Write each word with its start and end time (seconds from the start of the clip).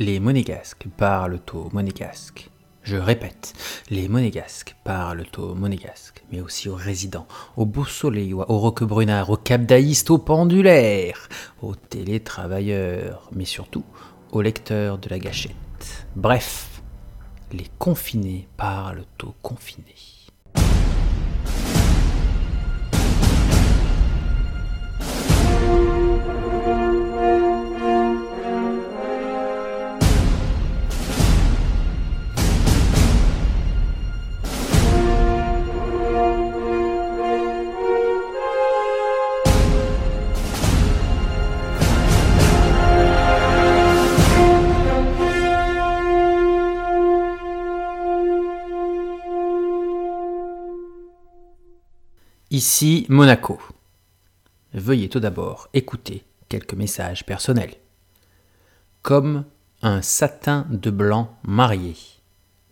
Les 0.00 0.18
monégasques 0.18 0.86
parlent 0.96 1.40
au 1.52 1.68
monégasque. 1.74 2.48
Je 2.82 2.96
répète, 2.96 3.52
les 3.90 4.08
monégasques 4.08 4.74
parlent 4.82 5.26
au 5.36 5.54
monégasque, 5.54 6.24
mais 6.32 6.40
aussi 6.40 6.70
aux 6.70 6.74
résidents, 6.74 7.28
aux 7.58 7.66
Beausoleillois, 7.66 8.50
aux 8.50 8.60
roquebrunards, 8.60 9.28
aux 9.28 9.36
capdaïstes, 9.36 10.10
aux 10.10 10.16
pendulaires, 10.16 11.28
aux 11.60 11.74
télétravailleurs, 11.74 13.28
mais 13.32 13.44
surtout 13.44 13.84
aux 14.32 14.40
lecteurs 14.40 14.96
de 14.96 15.10
la 15.10 15.18
gâchette. 15.18 16.06
Bref, 16.16 16.80
les 17.52 17.66
confinés 17.78 18.48
parlent 18.56 19.04
aux 19.22 19.34
confinés. 19.42 19.84
Ici 52.52 53.06
Monaco. 53.08 53.60
Veuillez 54.74 55.08
tout 55.08 55.20
d'abord 55.20 55.68
écouter 55.72 56.24
quelques 56.48 56.74
messages 56.74 57.24
personnels. 57.24 57.76
Comme 59.02 59.44
un 59.82 60.02
satin 60.02 60.66
de 60.68 60.90
blanc 60.90 61.38
marié. 61.44 61.94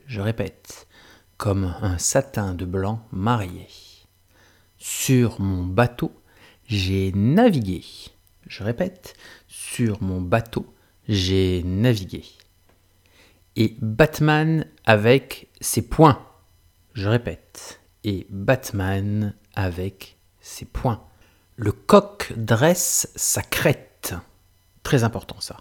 Je 0.04 0.20
répète, 0.20 0.88
comme 1.36 1.76
un 1.80 1.96
satin 1.96 2.54
de 2.54 2.64
blanc 2.64 3.06
marié. 3.12 3.68
Sur 4.78 5.40
mon 5.40 5.62
bateau, 5.62 6.10
j'ai 6.66 7.12
navigué. 7.12 7.84
Je 8.48 8.64
répète, 8.64 9.14
sur 9.46 10.02
mon 10.02 10.20
bateau, 10.20 10.66
j'ai 11.08 11.62
navigué. 11.62 12.24
Et 13.54 13.76
Batman 13.80 14.66
avec 14.86 15.52
ses 15.60 15.82
poings. 15.82 16.26
Je 16.94 17.08
répète, 17.08 17.80
et 18.02 18.26
Batman 18.28 19.34
avec 19.58 20.16
ses 20.40 20.64
poings. 20.64 21.04
Le 21.56 21.72
coq 21.72 22.32
dresse 22.36 23.10
sa 23.16 23.42
crête. 23.42 24.14
Très 24.84 25.02
important 25.02 25.40
ça. 25.40 25.56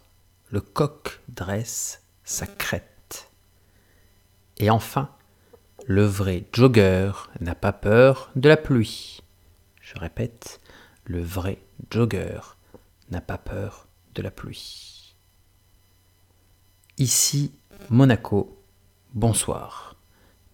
Le 0.52 0.62
coq 0.62 1.20
dresse 1.30 2.03
sa 2.23 2.45
crête. 2.45 3.31
Et 4.58 4.70
enfin, 4.70 5.09
le 5.88 6.06
vrai 6.06 6.45
jogger 6.53 7.12
n'a 7.40 7.56
pas 7.56 7.73
peur 7.73 8.30
de 8.36 8.48
la 8.48 8.56
pluie. 8.56 9.23
Je 9.81 9.98
répète, 9.98 10.62
le 11.06 11.23
vrai 11.23 11.58
jogger 11.90 12.40
n'a 13.09 13.22
pas 13.22 13.40
peur 13.40 13.88
de 14.14 14.22
la 14.22 14.30
pluie. 14.30 15.16
Ici 17.00 17.52
Monaco, 17.90 18.64
bonsoir. 19.16 19.86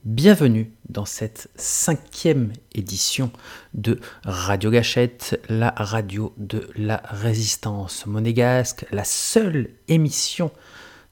Bienvenue 0.06 0.70
dans 0.90 1.06
cette 1.06 1.50
cinquième 1.56 2.52
édition 2.76 3.32
de 3.74 4.02
Radio 4.26 4.70
Gâchette, 4.70 5.40
la 5.48 5.74
radio 5.78 6.34
de 6.36 6.70
la 6.76 7.02
résistance 7.06 8.06
monégasque, 8.06 8.86
la 8.92 9.06
seule 9.06 9.70
émission 9.88 10.52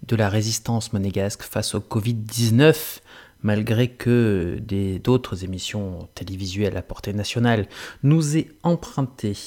de 0.05 0.17
la 0.17 0.27
résistance 0.27 0.91
monégasque 0.91 1.43
face 1.43 1.73
au 1.73 1.79
Covid-19, 1.79 2.99
malgré 3.43 3.87
que 3.87 4.59
d'autres 5.01 5.45
émissions 5.45 6.09
télévisuelles 6.13 6.75
à 6.75 6.81
portée 6.81 7.13
nationale 7.13 7.67
nous 8.03 8.35
aient 8.35 8.49
emprunté 8.61 9.37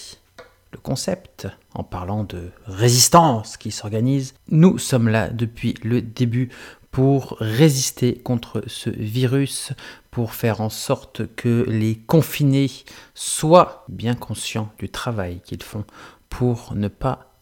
le 0.72 0.78
concept 0.78 1.48
en 1.74 1.84
parlant 1.84 2.24
de 2.24 2.50
résistance 2.64 3.58
qui 3.58 3.70
s'organise. 3.70 4.32
Nous 4.48 4.78
sommes 4.78 5.08
là 5.08 5.28
depuis 5.28 5.74
le 5.82 6.00
début 6.00 6.48
pour 6.94 7.36
résister 7.40 8.14
contre 8.14 8.62
ce 8.68 8.88
virus, 8.88 9.72
pour 10.12 10.32
faire 10.32 10.60
en 10.60 10.70
sorte 10.70 11.26
que 11.34 11.64
les 11.68 11.96
confinés 11.96 12.70
soient 13.14 13.84
bien 13.88 14.14
conscients 14.14 14.72
du 14.78 14.88
travail 14.88 15.40
qu'ils 15.44 15.64
font 15.64 15.84
pour 16.28 16.72
ne 16.76 16.86
pas 16.86 17.34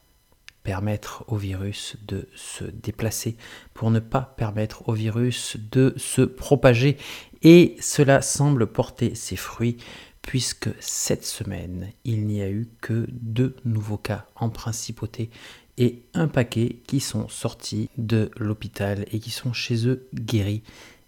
permettre 0.62 1.26
au 1.28 1.36
virus 1.36 1.98
de 2.08 2.30
se 2.34 2.64
déplacer, 2.64 3.36
pour 3.74 3.90
ne 3.90 4.00
pas 4.00 4.32
permettre 4.38 4.88
au 4.88 4.94
virus 4.94 5.58
de 5.70 5.92
se 5.98 6.22
propager. 6.22 6.96
Et 7.42 7.76
cela 7.78 8.22
semble 8.22 8.66
porter 8.66 9.14
ses 9.14 9.36
fruits 9.36 9.76
puisque 10.22 10.70
cette 10.80 11.26
semaine, 11.26 11.92
il 12.04 12.26
n'y 12.26 12.40
a 12.40 12.48
eu 12.48 12.68
que 12.80 13.06
deux 13.10 13.56
nouveaux 13.64 13.98
cas 13.98 14.24
en 14.36 14.48
principauté 14.48 15.28
et 15.78 16.02
un 16.14 16.28
paquet 16.28 16.76
qui 16.86 17.00
sont 17.00 17.28
sortis 17.28 17.88
de 17.96 18.30
l'hôpital 18.36 19.04
et 19.12 19.18
qui 19.18 19.30
sont 19.30 19.52
chez 19.52 19.86
eux 19.86 20.06
guéris. 20.14 20.62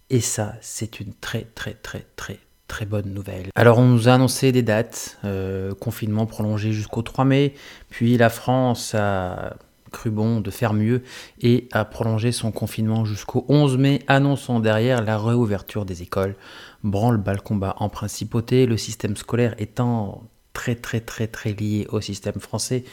Et 0.09 0.21
ça, 0.21 0.55
c'est 0.61 0.99
une 0.99 1.13
très 1.13 1.47
très 1.55 1.73
très 1.73 2.05
très 2.15 2.39
très 2.67 2.85
bonne 2.85 3.13
nouvelle. 3.13 3.47
Alors 3.55 3.77
on 3.77 3.85
nous 3.85 4.09
a 4.09 4.13
annoncé 4.13 4.51
des 4.51 4.63
dates, 4.63 5.17
euh, 5.23 5.73
confinement 5.75 6.25
prolongé 6.25 6.71
jusqu'au 6.71 7.01
3 7.01 7.25
mai, 7.25 7.53
puis 7.89 8.17
la 8.17 8.29
France 8.29 8.95
a 8.95 9.55
cru 9.91 10.09
bon 10.09 10.41
de 10.41 10.51
faire 10.51 10.73
mieux 10.73 11.03
et 11.41 11.69
a 11.71 11.85
prolongé 11.85 12.31
son 12.31 12.51
confinement 12.51 13.05
jusqu'au 13.05 13.45
11 13.47 13.77
mai, 13.77 14.01
annonçant 14.07 14.59
derrière 14.59 15.01
la 15.01 15.17
réouverture 15.17 15.85
des 15.85 16.01
écoles. 16.01 16.35
Branle-bas 16.83 17.37
combat 17.37 17.75
en 17.79 17.87
principauté, 17.89 18.65
le 18.65 18.77
système 18.77 19.15
scolaire 19.15 19.55
étant 19.57 20.23
très 20.51 20.75
très 20.75 20.99
très 21.01 21.27
très 21.27 21.53
lié 21.53 21.87
au 21.89 22.01
système 22.01 22.39
français, 22.39 22.83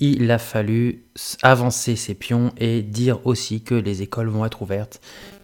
il 0.00 0.30
a 0.30 0.38
fallu 0.38 1.04
avancer 1.42 1.94
ses 1.94 2.14
pions 2.14 2.52
et 2.56 2.82
dire 2.82 3.26
aussi 3.26 3.62
que 3.62 3.74
les 3.74 4.02
écoles 4.02 4.28
vont 4.28 4.46
être 4.46 4.62
ouvertes. 4.62 5.00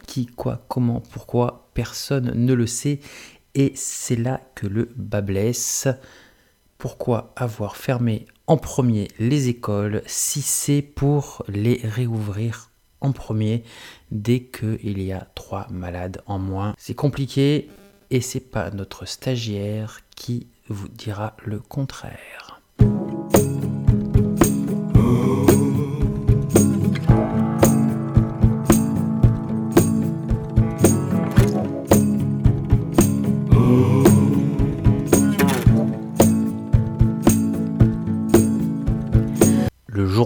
Qui, 0.06 0.27
quoi, 0.27 0.65
comment, 0.69 1.00
pourquoi, 1.00 1.69
personne 1.75 2.33
ne 2.34 2.55
le 2.55 2.66
sait. 2.66 3.00
Et 3.55 3.72
c'est 3.75 4.16
là 4.16 4.41
que 4.55 4.66
le 4.66 4.89
bas 4.97 5.21
blesse. 5.21 5.89
Pourquoi 6.78 7.33
avoir 7.37 7.77
fermé 7.77 8.27
en 8.47 8.56
premier 8.56 9.09
les 9.19 9.49
écoles 9.49 10.03
si 10.06 10.43
c'est 10.43 10.83
pour 10.83 11.45
les 11.49 11.81
réouvrir 11.83 12.71
en 13.00 13.12
premier 13.12 13.62
dès 14.11 14.41
qu'il 14.41 15.03
y 15.03 15.12
a 15.12 15.27
trois 15.34 15.66
malades 15.71 16.22
en 16.27 16.39
moins? 16.39 16.75
C'est 16.78 16.95
compliqué 16.95 17.69
et 18.11 18.21
c'est 18.21 18.41
pas 18.41 18.71
notre 18.71 19.06
stagiaire 19.06 20.00
qui 20.15 20.47
vous 20.69 20.89
dira 20.89 21.37
le 21.45 21.59
contraire. 21.59 22.46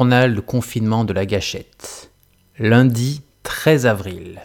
Journal 0.00 0.34
de 0.34 0.40
confinement 0.40 1.04
de 1.04 1.12
la 1.12 1.26
gâchette. 1.26 2.10
Lundi 2.58 3.20
13 3.42 3.84
avril. 3.84 4.40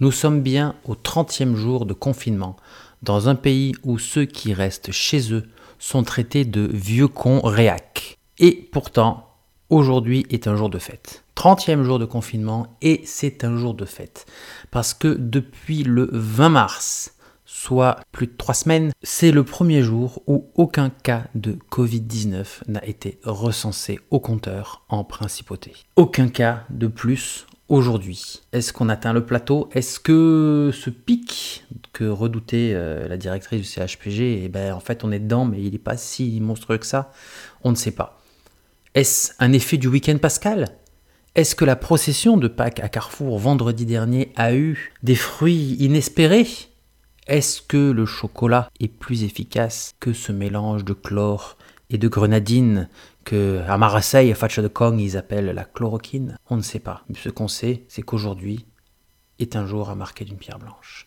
Nous 0.00 0.12
sommes 0.12 0.42
bien 0.42 0.74
au 0.84 0.94
30e 0.94 1.54
jour 1.54 1.86
de 1.86 1.94
confinement 1.94 2.56
dans 3.00 3.30
un 3.30 3.36
pays 3.36 3.72
où 3.84 3.98
ceux 3.98 4.26
qui 4.26 4.52
restent 4.52 4.92
chez 4.92 5.32
eux 5.32 5.48
sont 5.78 6.02
traités 6.02 6.44
de 6.44 6.68
vieux 6.74 7.08
cons 7.08 7.40
réac. 7.40 8.18
Et 8.38 8.68
pourtant, 8.70 9.30
aujourd'hui 9.70 10.26
est 10.28 10.46
un 10.46 10.56
jour 10.56 10.68
de 10.68 10.78
fête. 10.78 11.24
30e 11.36 11.82
jour 11.82 11.98
de 11.98 12.04
confinement 12.04 12.66
et 12.82 13.00
c'est 13.06 13.44
un 13.44 13.56
jour 13.56 13.72
de 13.72 13.86
fête. 13.86 14.26
Parce 14.70 14.92
que 14.92 15.08
depuis 15.08 15.84
le 15.84 16.10
20 16.12 16.50
mars, 16.50 17.14
soit 17.60 18.00
plus 18.10 18.26
de 18.26 18.32
trois 18.36 18.54
semaines, 18.54 18.90
c'est 19.02 19.32
le 19.32 19.44
premier 19.44 19.82
jour 19.82 20.22
où 20.26 20.50
aucun 20.54 20.88
cas 20.88 21.24
de 21.34 21.58
Covid-19 21.70 22.62
n'a 22.68 22.84
été 22.86 23.18
recensé 23.22 24.00
au 24.10 24.18
compteur 24.18 24.84
en 24.88 25.04
principauté. 25.04 25.74
Aucun 25.96 26.28
cas 26.28 26.64
de 26.70 26.86
plus 26.86 27.46
aujourd'hui. 27.68 28.40
Est-ce 28.52 28.72
qu'on 28.72 28.88
atteint 28.88 29.12
le 29.12 29.26
plateau? 29.26 29.68
Est-ce 29.72 30.00
que 30.00 30.70
ce 30.72 30.88
pic 30.88 31.66
que 31.92 32.04
redoutait 32.04 32.72
euh, 32.74 33.06
la 33.06 33.18
directrice 33.18 33.60
du 33.60 33.66
CHPG, 33.66 34.44
eh 34.44 34.48
ben, 34.48 34.72
en 34.72 34.80
fait 34.80 35.04
on 35.04 35.12
est 35.12 35.20
dedans, 35.20 35.44
mais 35.44 35.60
il 35.60 35.72
n'est 35.72 35.78
pas 35.78 35.98
si 35.98 36.40
monstrueux 36.40 36.78
que 36.78 36.86
ça? 36.86 37.12
On 37.62 37.70
ne 37.70 37.76
sait 37.76 37.92
pas. 37.92 38.22
Est-ce 38.94 39.32
un 39.38 39.52
effet 39.52 39.76
du 39.76 39.86
week-end 39.86 40.16
pascal? 40.16 40.68
Est-ce 41.34 41.54
que 41.54 41.66
la 41.66 41.76
procession 41.76 42.38
de 42.38 42.48
Pâques 42.48 42.80
à 42.80 42.88
Carrefour 42.88 43.38
vendredi 43.38 43.84
dernier 43.86 44.32
a 44.34 44.54
eu 44.54 44.92
des 45.02 45.14
fruits 45.14 45.76
inespérés? 45.78 46.69
Est-ce 47.30 47.62
que 47.62 47.92
le 47.92 48.06
chocolat 48.06 48.68
est 48.80 48.88
plus 48.88 49.22
efficace 49.22 49.94
que 50.00 50.12
ce 50.12 50.32
mélange 50.32 50.84
de 50.84 50.94
chlore 50.94 51.56
et 51.88 51.96
de 51.96 52.08
grenadine 52.08 52.88
que 53.22 53.62
à 53.68 53.78
Marseille, 53.78 54.32
à 54.32 54.34
Fatcha 54.34 54.62
de 54.62 54.66
Kong, 54.66 54.98
ils 55.00 55.16
appellent 55.16 55.52
la 55.54 55.62
chloroquine? 55.62 56.36
On 56.48 56.56
ne 56.56 56.62
sait 56.62 56.80
pas. 56.80 57.04
Ce 57.14 57.28
qu'on 57.28 57.46
sait, 57.46 57.84
c'est 57.86 58.02
qu'aujourd'hui 58.02 58.66
est 59.38 59.54
un 59.54 59.64
jour 59.64 59.90
à 59.90 59.94
marquer 59.94 60.24
d'une 60.24 60.38
pierre 60.38 60.58
blanche. 60.58 61.06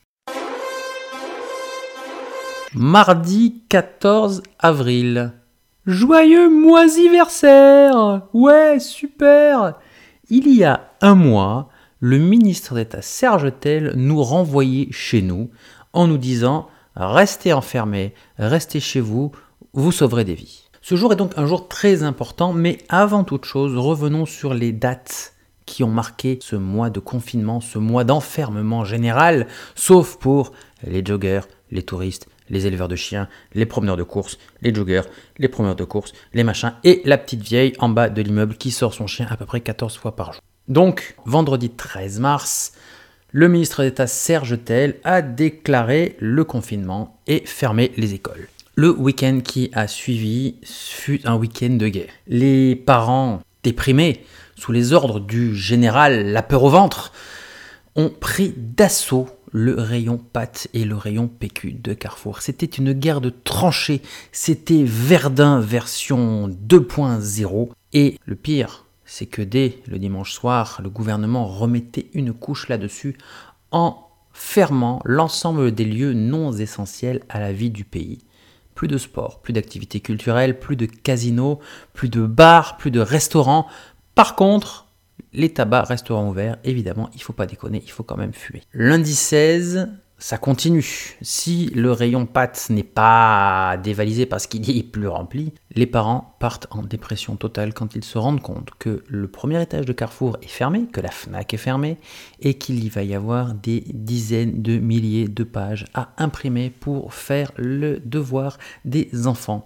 Mardi 2.73 3.61
14 3.67 4.43
avril. 4.59 5.33
Joyeux 5.85 6.49
moisiversaire 6.49 8.21
Ouais, 8.31 8.79
super 8.79 9.73
Il 10.29 10.47
y 10.47 10.63
a 10.63 10.89
un 11.01 11.15
mois, 11.15 11.67
le 11.99 12.17
ministre 12.17 12.75
d'État 12.75 13.01
Serge 13.01 13.51
Tell 13.59 13.91
nous 13.97 14.23
renvoyait 14.23 14.87
chez 14.91 15.21
nous 15.21 15.49
en 15.93 16.07
nous 16.07 16.17
disant 16.17 16.67
Restez 16.95 17.53
enfermés, 17.53 18.13
restez 18.37 18.79
chez 18.79 18.99
vous, 18.99 19.31
vous 19.73 19.91
sauverez 19.91 20.25
des 20.25 20.35
vies. 20.35 20.63
Ce 20.81 20.95
jour 20.95 21.13
est 21.13 21.15
donc 21.15 21.31
un 21.37 21.47
jour 21.47 21.67
très 21.67 22.03
important, 22.03 22.53
mais 22.53 22.77
avant 22.89 23.23
toute 23.23 23.45
chose, 23.45 23.77
revenons 23.77 24.25
sur 24.25 24.53
les 24.53 24.71
dates 24.71 25.33
qui 25.65 25.83
ont 25.83 25.89
marqué 25.89 26.37
ce 26.41 26.55
mois 26.55 26.89
de 26.89 26.99
confinement, 26.99 27.61
ce 27.61 27.79
mois 27.79 28.03
d'enfermement 28.03 28.83
général, 28.83 29.47
sauf 29.75 30.17
pour 30.17 30.51
les 30.85 31.03
joggers, 31.03 31.41
les 31.71 31.83
touristes, 31.83 32.27
les 32.49 32.67
éleveurs 32.67 32.89
de 32.89 32.95
chiens, 32.95 33.27
les 33.53 33.65
promeneurs 33.65 33.97
de 33.97 34.03
course, 34.03 34.37
les 34.61 34.73
joggers, 34.73 35.03
les 35.37 35.47
promeneurs 35.47 35.75
de 35.75 35.85
course, 35.85 36.13
les 36.33 36.43
machins, 36.43 36.73
et 36.83 37.01
la 37.05 37.17
petite 37.17 37.41
vieille 37.41 37.73
en 37.79 37.89
bas 37.89 38.09
de 38.09 38.21
l'immeuble 38.21 38.57
qui 38.57 38.71
sort 38.71 38.93
son 38.93 39.07
chien 39.07 39.27
à 39.29 39.37
peu 39.37 39.45
près 39.45 39.61
14 39.61 39.97
fois 39.97 40.15
par 40.15 40.33
jour. 40.33 40.41
Donc, 40.67 41.15
vendredi 41.25 41.69
13 41.69 42.19
mars, 42.19 42.73
le 43.35 43.47
ministre 43.47 43.83
d'État 43.83 44.05
Serge 44.05 44.63
Tell 44.63 44.95
a 45.03 45.23
déclaré 45.23 46.15
le 46.19 46.43
confinement 46.43 47.19
et 47.25 47.41
fermé 47.45 47.91
les 47.97 48.13
écoles. 48.13 48.47
Le 48.75 48.91
week-end 48.91 49.41
qui 49.43 49.71
a 49.73 49.87
suivi 49.87 50.55
fut 50.63 51.19
un 51.25 51.35
week-end 51.35 51.71
de 51.71 51.87
guerre. 51.87 52.11
Les 52.27 52.75
parents 52.75 53.41
déprimés, 53.63 54.23
sous 54.55 54.71
les 54.71 54.93
ordres 54.93 55.19
du 55.19 55.55
général 55.55 56.27
La 56.27 56.43
peur 56.43 56.63
au 56.63 56.69
ventre, 56.69 57.11
ont 57.95 58.09
pris 58.09 58.53
d'assaut 58.55 59.27
le 59.51 59.79
rayon 59.79 60.19
pâtes 60.19 60.67
et 60.75 60.85
le 60.85 60.95
rayon 60.95 61.27
PQ 61.27 61.73
de 61.73 61.93
Carrefour. 61.93 62.41
C'était 62.41 62.67
une 62.67 62.93
guerre 62.93 63.21
de 63.21 63.31
tranchées, 63.31 64.01
c'était 64.31 64.83
Verdun 64.83 65.59
version 65.59 66.49
2.0. 66.49 67.69
Et 67.93 68.19
le 68.25 68.35
pire, 68.35 68.82
c'est 69.15 69.27
que 69.27 69.43
dès 69.43 69.77
le 69.85 69.99
dimanche 69.99 70.33
soir, 70.33 70.79
le 70.81 70.89
gouvernement 70.89 71.45
remettait 71.45 72.09
une 72.15 72.33
couche 72.33 72.67
là-dessus 72.67 73.15
en 73.69 74.09
fermant 74.31 74.99
l'ensemble 75.05 75.71
des 75.71 75.85
lieux 75.85 76.13
non 76.13 76.51
essentiels 76.51 77.21
à 77.29 77.39
la 77.39 77.53
vie 77.53 77.69
du 77.69 77.83
pays. 77.83 78.25
Plus 78.73 78.87
de 78.87 78.97
sport, 78.97 79.39
plus 79.43 79.53
d'activités 79.53 79.99
culturelles, 79.99 80.57
plus 80.57 80.75
de 80.75 80.87
casinos, 80.87 81.59
plus 81.93 82.09
de 82.09 82.25
bars, 82.25 82.75
plus 82.77 82.89
de 82.89 83.01
restaurants. 83.01 83.67
Par 84.15 84.35
contre, 84.35 84.87
les 85.31 85.53
tabacs 85.53 85.89
resteront 85.89 86.29
ouverts, 86.29 86.57
évidemment, 86.63 87.11
il 87.13 87.17
ne 87.17 87.23
faut 87.23 87.33
pas 87.33 87.45
déconner, 87.45 87.83
il 87.85 87.91
faut 87.91 88.01
quand 88.01 88.17
même 88.17 88.33
fumer. 88.33 88.63
Lundi 88.73 89.13
16, 89.13 89.89
ça 90.23 90.37
continue. 90.37 91.17
Si 91.21 91.65
le 91.75 91.91
rayon 91.91 92.25
pâtes 92.25 92.67
n'est 92.69 92.83
pas 92.83 93.75
dévalisé 93.83 94.25
parce 94.25 94.47
qu'il 94.47 94.69
est 94.69 94.83
plus 94.83 95.09
rempli, 95.09 95.51
les 95.75 95.85
parents 95.85 96.37
partent 96.39 96.67
en 96.71 96.81
dépression 96.81 97.35
totale 97.35 97.73
quand 97.73 97.93
ils 97.93 98.05
se 98.05 98.17
rendent 98.17 98.41
compte 98.41 98.69
que 98.79 99.03
le 99.09 99.27
premier 99.27 99.61
étage 99.61 99.85
de 99.85 99.91
Carrefour 99.91 100.37
est 100.41 100.47
fermé, 100.47 100.85
que 100.85 101.01
la 101.01 101.11
FNAC 101.11 101.55
est 101.55 101.57
fermée 101.57 101.97
et 102.39 102.53
qu'il 102.53 102.81
y 102.81 102.87
va 102.87 103.03
y 103.03 103.13
avoir 103.13 103.53
des 103.53 103.83
dizaines 103.89 104.61
de 104.61 104.79
milliers 104.79 105.27
de 105.27 105.43
pages 105.43 105.87
à 105.93 106.13
imprimer 106.15 106.69
pour 106.69 107.13
faire 107.13 107.51
le 107.57 107.99
devoir 107.99 108.57
des 108.85 109.27
enfants. 109.27 109.65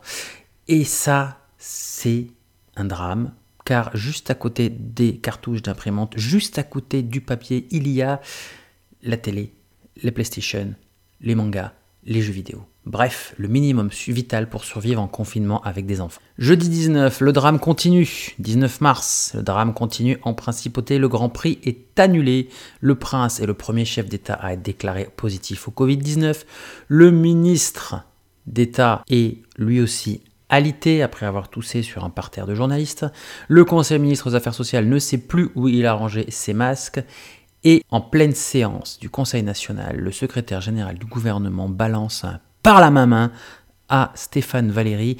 Et 0.68 0.86
ça, 0.86 1.38
c'est 1.60 2.30
un 2.76 2.86
drame 2.86 3.32
car 3.64 3.96
juste 3.96 4.32
à 4.32 4.34
côté 4.34 4.70
des 4.70 5.18
cartouches 5.18 5.62
d'imprimante, 5.62 6.18
juste 6.18 6.58
à 6.58 6.64
côté 6.64 7.04
du 7.04 7.22
papier, 7.22 7.68
il 7.70 7.88
y 7.88 8.02
a 8.02 8.22
la 9.04 9.18
télé, 9.18 9.54
les 10.04 10.12
PlayStation, 10.12 10.74
les 11.22 11.36
mangas, 11.36 11.74
les 12.06 12.22
jeux 12.22 12.34
vidéo. 12.34 12.64
Bref, 12.86 13.34
le 13.38 13.50
minimum 13.50 13.90
vital 14.08 14.48
pour 14.48 14.64
survivre 14.64 15.02
en 15.02 15.08
confinement 15.08 15.62
avec 15.64 15.86
des 15.86 16.00
enfants. 16.00 16.22
Jeudi 16.38 16.70
19, 16.70 17.20
le 17.20 17.34
drame 17.34 17.60
continue. 17.60 18.34
19 18.40 18.80
mars, 18.80 19.34
le 19.36 19.44
drame 19.44 19.74
continue 19.74 20.18
en 20.24 20.34
principauté. 20.34 20.98
Le 20.98 21.10
Grand 21.10 21.28
Prix 21.28 21.60
est 21.66 22.00
annulé. 22.00 22.48
Le 22.80 22.96
prince 22.96 23.42
est 23.42 23.46
le 23.46 23.54
premier 23.54 23.84
chef 23.84 24.08
d'État 24.08 24.36
à 24.36 24.54
être 24.54 24.62
déclaré 24.62 25.10
positif 25.18 25.68
au 25.68 25.72
Covid-19. 25.72 26.46
Le 26.88 27.12
ministre 27.12 28.04
d'État 28.46 29.04
est 29.10 29.40
lui 29.58 29.82
aussi 29.82 30.22
alité 30.50 31.04
après 31.04 31.26
avoir 31.26 31.50
toussé 31.50 31.84
sur 31.84 32.06
un 32.06 32.10
parterre 32.10 32.48
de 32.48 32.56
journalistes. 32.56 33.06
Le 33.48 33.66
Conseil 33.66 34.00
ministre 34.00 34.30
des 34.30 34.36
Affaires 34.36 34.54
sociales 34.54 34.88
ne 34.88 35.00
sait 35.00 35.18
plus 35.18 35.50
où 35.56 35.68
il 35.68 35.86
a 35.86 35.94
rangé 35.94 36.26
ses 36.30 36.54
masques. 36.54 37.02
Et 37.64 37.84
en 37.90 38.02
pleine 38.02 38.36
séance 38.36 39.00
du 39.00 39.10
Conseil 39.10 39.44
national, 39.44 39.98
le 39.98 40.12
secrétaire 40.12 40.62
général 40.62 40.98
du 40.98 41.06
gouvernement 41.06 41.70
balance 41.70 42.24
un 42.24 42.40
par 42.64 42.82
la 42.82 42.92
main 42.92 43.32
à 43.90 44.12
Stéphane 44.16 44.72
Valéry 44.72 45.18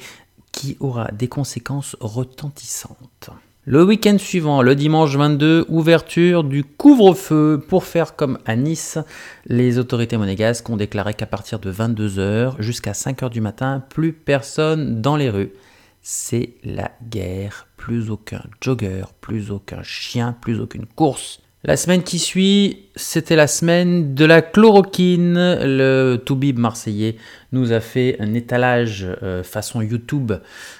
qui 0.52 0.76
aura 0.80 1.10
des 1.12 1.28
conséquences 1.28 1.96
retentissantes. 2.00 3.30
Le 3.64 3.84
week-end 3.84 4.16
suivant, 4.18 4.62
le 4.62 4.74
dimanche 4.74 5.14
22, 5.14 5.66
ouverture 5.68 6.42
du 6.42 6.64
couvre-feu 6.64 7.62
pour 7.68 7.84
faire 7.84 8.16
comme 8.16 8.38
à 8.46 8.56
Nice. 8.56 8.98
Les 9.44 9.78
autorités 9.78 10.16
monégasques 10.16 10.70
ont 10.70 10.78
déclaré 10.78 11.12
qu'à 11.12 11.26
partir 11.26 11.58
de 11.58 11.70
22h 11.70 12.54
jusqu'à 12.60 12.92
5h 12.92 13.28
du 13.28 13.42
matin, 13.42 13.84
plus 13.90 14.14
personne 14.14 15.02
dans 15.02 15.16
les 15.16 15.28
rues. 15.28 15.52
C'est 16.00 16.54
la 16.64 16.90
guerre. 17.10 17.66
Plus 17.76 18.10
aucun 18.10 18.42
jogger, 18.62 19.04
plus 19.20 19.50
aucun 19.50 19.82
chien, 19.82 20.34
plus 20.40 20.60
aucune 20.60 20.86
course. 20.86 21.40
La 21.64 21.76
semaine 21.76 22.04
qui 22.04 22.20
suit, 22.20 22.84
c'était 22.94 23.34
la 23.34 23.48
semaine 23.48 24.14
de 24.14 24.24
la 24.24 24.42
chloroquine. 24.42 25.34
Le 25.60 26.14
Toubib 26.14 26.56
marseillais 26.56 27.16
nous 27.50 27.72
a 27.72 27.80
fait 27.80 28.14
un 28.20 28.32
étalage 28.34 29.04
euh, 29.24 29.42
façon 29.42 29.82
YouTube 29.82 30.32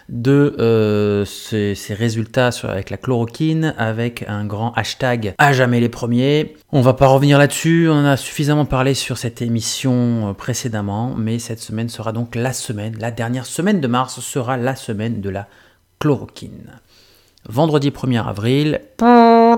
de 0.08 0.54
euh, 0.60 1.25
ses, 1.25 1.75
résultats 1.94 2.50
avec 2.62 2.90
la 2.90 2.96
chloroquine 2.96 3.75
avec 3.76 4.25
un 4.28 4.44
grand 4.44 4.72
hashtag 4.75 5.34
à 5.38 5.52
jamais 5.52 5.80
les 5.80 5.88
premiers. 5.88 6.54
On 6.70 6.80
va 6.80 6.94
pas 6.94 7.08
revenir 7.08 7.38
là-dessus, 7.38 7.88
on 7.90 8.04
a 8.04 8.16
suffisamment 8.16 8.64
parlé 8.64 8.94
sur 8.94 9.19
cette 9.19 9.42
émission 9.42 10.28
euh, 10.28 10.32
précédemment, 10.32 11.12
mais 11.16 11.40
cette 11.40 11.60
semaine 11.60 11.88
sera 11.88 12.12
donc 12.12 12.36
la 12.36 12.52
semaine, 12.52 12.96
la 13.00 13.10
dernière 13.10 13.46
semaine 13.46 13.80
de 13.80 13.88
mars 13.88 14.20
sera 14.20 14.56
la 14.56 14.76
semaine 14.76 15.20
de 15.20 15.28
la 15.28 15.48
chloroquine 15.98 16.70
vendredi 17.49 17.90
1er 17.90 18.26
avril, 18.26 18.81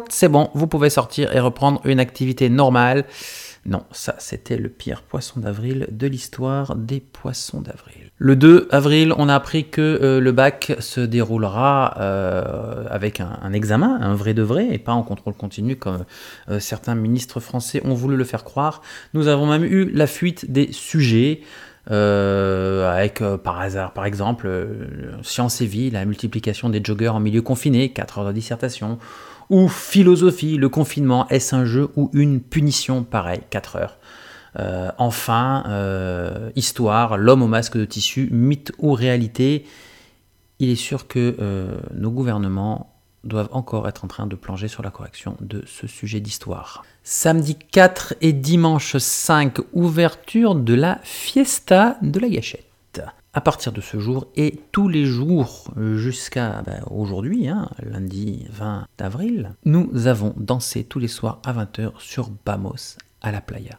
c'est 0.09 0.29
bon, 0.29 0.51
vous 0.55 0.67
pouvez 0.67 0.91
sortir 0.91 1.35
et 1.35 1.41
reprendre 1.41 1.81
une 1.85 2.01
activité 2.01 2.49
normale. 2.49 3.05
Non, 3.67 3.85
ça 3.93 4.15
c'était 4.19 4.57
le 4.57 4.71
pire 4.71 5.03
poisson 5.03 5.41
d'avril 5.41 5.87
de 5.91 6.07
l'histoire 6.07 6.77
des 6.77 7.01
poissons 7.01 7.61
d'avril. 7.61 8.11
Le 8.17 8.35
2 8.35 8.69
avril, 8.71 9.13
on 9.19 9.29
a 9.29 9.35
appris 9.35 9.69
que 9.69 9.81
euh, 9.81 10.21
le 10.21 10.33
bac 10.33 10.73
se 10.79 11.01
déroulera 11.01 11.95
euh, 12.01 12.87
avec 12.89 13.21
un, 13.21 13.53
examen, 13.53 13.99
un 14.01 14.15
vrai 14.15 14.33
de 14.33 14.43
vrai, 14.43 14.69
et 14.71 14.79
pas 14.79 14.93
en 14.93 15.03
contrôle 15.03 15.35
continu 15.35 15.77
comme 15.77 16.05
euh, 16.49 16.59
certains 16.59 16.95
ministres 16.95 17.41
français 17.41 17.83
ont 17.85 17.95
voulu 17.95 18.17
le 18.17 18.25
faire 18.25 18.45
croire. 18.45 18.81
Nous 19.13 19.29
avons 19.29 19.47
même 19.47 19.65
eu 19.65 19.91
la 19.91 20.07
fuite 20.07 20.51
des 20.51 20.73
sujets. 20.73 21.43
Euh, 21.91 22.93
avec 22.93 23.23
euh, 23.23 23.39
par 23.39 23.59
hasard, 23.61 23.93
par 23.93 24.05
exemple, 24.05 24.47
euh, 24.47 25.23
sciences 25.23 25.61
et 25.63 25.67
vie, 25.67 25.91
la 25.91 26.05
multiplication 26.05 26.69
des 26.69 26.81
joggers 26.85 27.09
en 27.09 27.21
milieu 27.21 27.43
confiné, 27.43 27.91
4 27.91 28.19
heures 28.19 28.27
de 28.27 28.33
dissertation, 28.33 28.99
ou 29.49 29.67
philosophie, 29.67 30.57
le 30.57 30.69
confinement, 30.69 31.27
est-ce 31.29 31.55
un 31.55 31.65
jeu 31.65 31.89
ou 31.97 32.11
une 32.13 32.41
punition, 32.41 33.03
pareil, 33.03 33.41
4 33.51 33.77
heures. 33.77 33.99
enfin, 34.99 35.65
histoire, 36.55 37.17
l'homme 37.17 37.43
au 37.43 37.49
masque 37.49 37.77
de 37.77 37.85
tissu, 37.85 38.29
mythe 38.31 38.73
ou 38.79 38.93
réalité, 38.93 39.65
il 40.61 40.71
est 40.71 40.77
sûr 40.77 41.09
que 41.09 41.35
nos 41.95 42.11
gouvernements 42.13 42.90
doivent 43.25 43.49
encore 43.53 43.89
être 43.89 44.05
en 44.05 44.09
train 44.09 44.27
de 44.27 44.37
plonger 44.37 44.69
sur 44.69 44.83
la 44.83 44.91
correction 44.91 45.37
de 45.41 45.63
ce 45.67 45.87
sujet 45.87 46.21
d'histoire. 46.21 46.85
Samedi 47.03 47.57
4 47.57 48.15
et 48.21 48.33
dimanche 48.33 48.97
5, 48.97 49.59
ouverture 49.73 50.55
de 50.55 50.75
la 50.75 51.01
Fiesta 51.03 51.99
de 52.03 52.19
la 52.19 52.29
Gâchette. 52.29 53.03
À 53.33 53.41
partir 53.41 53.71
de 53.71 53.81
ce 53.81 54.01
jour 54.01 54.27
et 54.35 54.59
tous 54.73 54.89
les 54.89 55.05
jours 55.05 55.73
jusqu'à 55.77 56.63
ben, 56.63 56.83
aujourd'hui, 56.91 57.47
hein, 57.47 57.71
lundi 57.81 58.47
20 58.51 58.89
avril, 58.99 59.53
nous 59.65 60.09
avons 60.09 60.35
dansé 60.37 60.83
tous 60.83 60.99
les 60.99 61.07
soirs 61.07 61.41
à 61.45 61.53
20h 61.53 61.93
sur 62.01 62.31
Bamos 62.45 62.97
à 63.23 63.31
la 63.31 63.41
playa. 63.41 63.79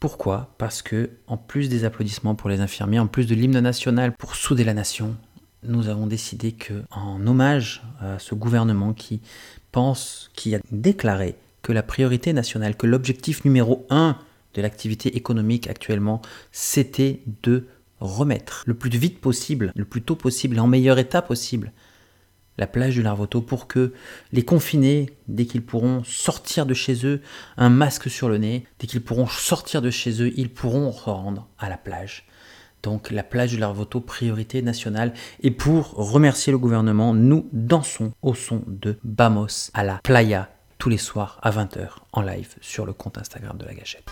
Pourquoi? 0.00 0.54
Parce 0.58 0.82
que, 0.82 1.10
en 1.26 1.36
plus 1.36 1.68
des 1.68 1.84
applaudissements 1.84 2.34
pour 2.34 2.50
les 2.50 2.60
infirmiers, 2.60 3.00
en 3.00 3.08
plus 3.08 3.26
de 3.26 3.34
l'hymne 3.34 3.58
national 3.58 4.12
pour 4.12 4.36
souder 4.36 4.62
la 4.64 4.74
nation, 4.74 5.16
nous 5.62 5.88
avons 5.88 6.06
décidé 6.06 6.52
que, 6.52 6.84
en 6.90 7.26
hommage 7.26 7.82
à 8.00 8.18
ce 8.18 8.34
gouvernement 8.34 8.92
qui 8.92 9.20
pense, 9.72 10.30
qui 10.34 10.54
a 10.54 10.60
déclaré 10.70 11.36
que 11.62 11.72
la 11.72 11.82
priorité 11.82 12.32
nationale, 12.32 12.76
que 12.76 12.86
l'objectif 12.86 13.44
numéro 13.44 13.86
un 13.90 14.16
de 14.54 14.62
l'activité 14.62 15.16
économique 15.16 15.68
actuellement, 15.68 16.22
c'était 16.52 17.20
de 17.42 17.66
remettre 18.00 18.64
le 18.66 18.74
plus 18.74 18.90
vite 18.90 19.20
possible, 19.20 19.72
le 19.74 19.84
plus 19.84 20.02
tôt 20.02 20.16
possible 20.16 20.56
et 20.56 20.60
en 20.60 20.66
meilleur 20.66 20.98
état 20.98 21.22
possible 21.22 21.72
la 22.58 22.66
plage 22.66 22.94
du 22.94 23.02
Larvoto 23.02 23.40
pour 23.40 23.68
que 23.68 23.92
les 24.32 24.44
confinés, 24.44 25.10
dès 25.28 25.46
qu'ils 25.46 25.62
pourront 25.62 26.02
sortir 26.04 26.66
de 26.66 26.74
chez 26.74 27.06
eux, 27.06 27.22
un 27.56 27.70
masque 27.70 28.10
sur 28.10 28.28
le 28.28 28.36
nez, 28.36 28.66
dès 28.80 28.86
qu'ils 28.86 29.00
pourront 29.00 29.28
sortir 29.28 29.80
de 29.80 29.90
chez 29.90 30.20
eux, 30.22 30.32
ils 30.36 30.50
pourront 30.50 30.92
se 30.92 31.04
rendre 31.04 31.48
à 31.58 31.68
la 31.68 31.78
plage. 31.78 32.26
Donc 32.82 33.10
la 33.10 33.22
plage 33.22 33.50
du 33.50 33.58
Larvoto, 33.58 34.00
priorité 34.00 34.62
nationale. 34.62 35.12
Et 35.40 35.50
pour 35.50 35.90
remercier 35.92 36.50
le 36.50 36.58
gouvernement, 36.58 37.14
nous 37.14 37.48
dansons 37.52 38.12
au 38.22 38.34
son 38.34 38.62
de 38.66 38.98
Bamos 39.04 39.70
à 39.74 39.84
la 39.84 40.00
playa 40.02 40.48
tous 40.78 40.88
les 40.88 40.98
soirs 40.98 41.38
à 41.42 41.50
20h 41.50 41.88
en 42.12 42.22
live 42.22 42.54
sur 42.60 42.86
le 42.86 42.92
compte 42.92 43.18
Instagram 43.18 43.56
de 43.58 43.64
la 43.64 43.74
gâchette. 43.74 44.08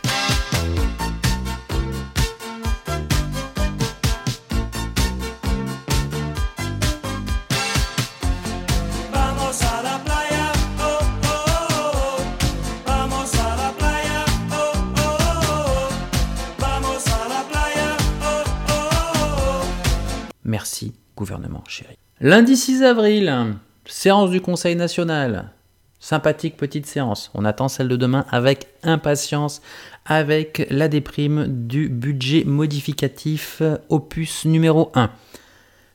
Gouvernement 21.17 21.65
chéri. 21.67 21.97
Lundi 22.21 22.57
6 22.57 22.83
avril, 22.83 23.57
séance 23.85 24.31
du 24.31 24.41
Conseil 24.41 24.77
national. 24.77 25.51
Sympathique 25.99 26.57
petite 26.57 26.87
séance. 26.87 27.31
On 27.35 27.45
attend 27.45 27.69
celle 27.69 27.89
de 27.89 27.97
demain 27.97 28.27
avec 28.31 28.69
impatience, 28.83 29.63
avec 30.05 30.67
la 30.71 30.89
déprime 30.89 31.47
du 31.67 31.89
budget 31.89 32.45
modificatif 32.45 33.63
opus 33.89 34.45
numéro 34.45 34.93
1. 34.95 35.11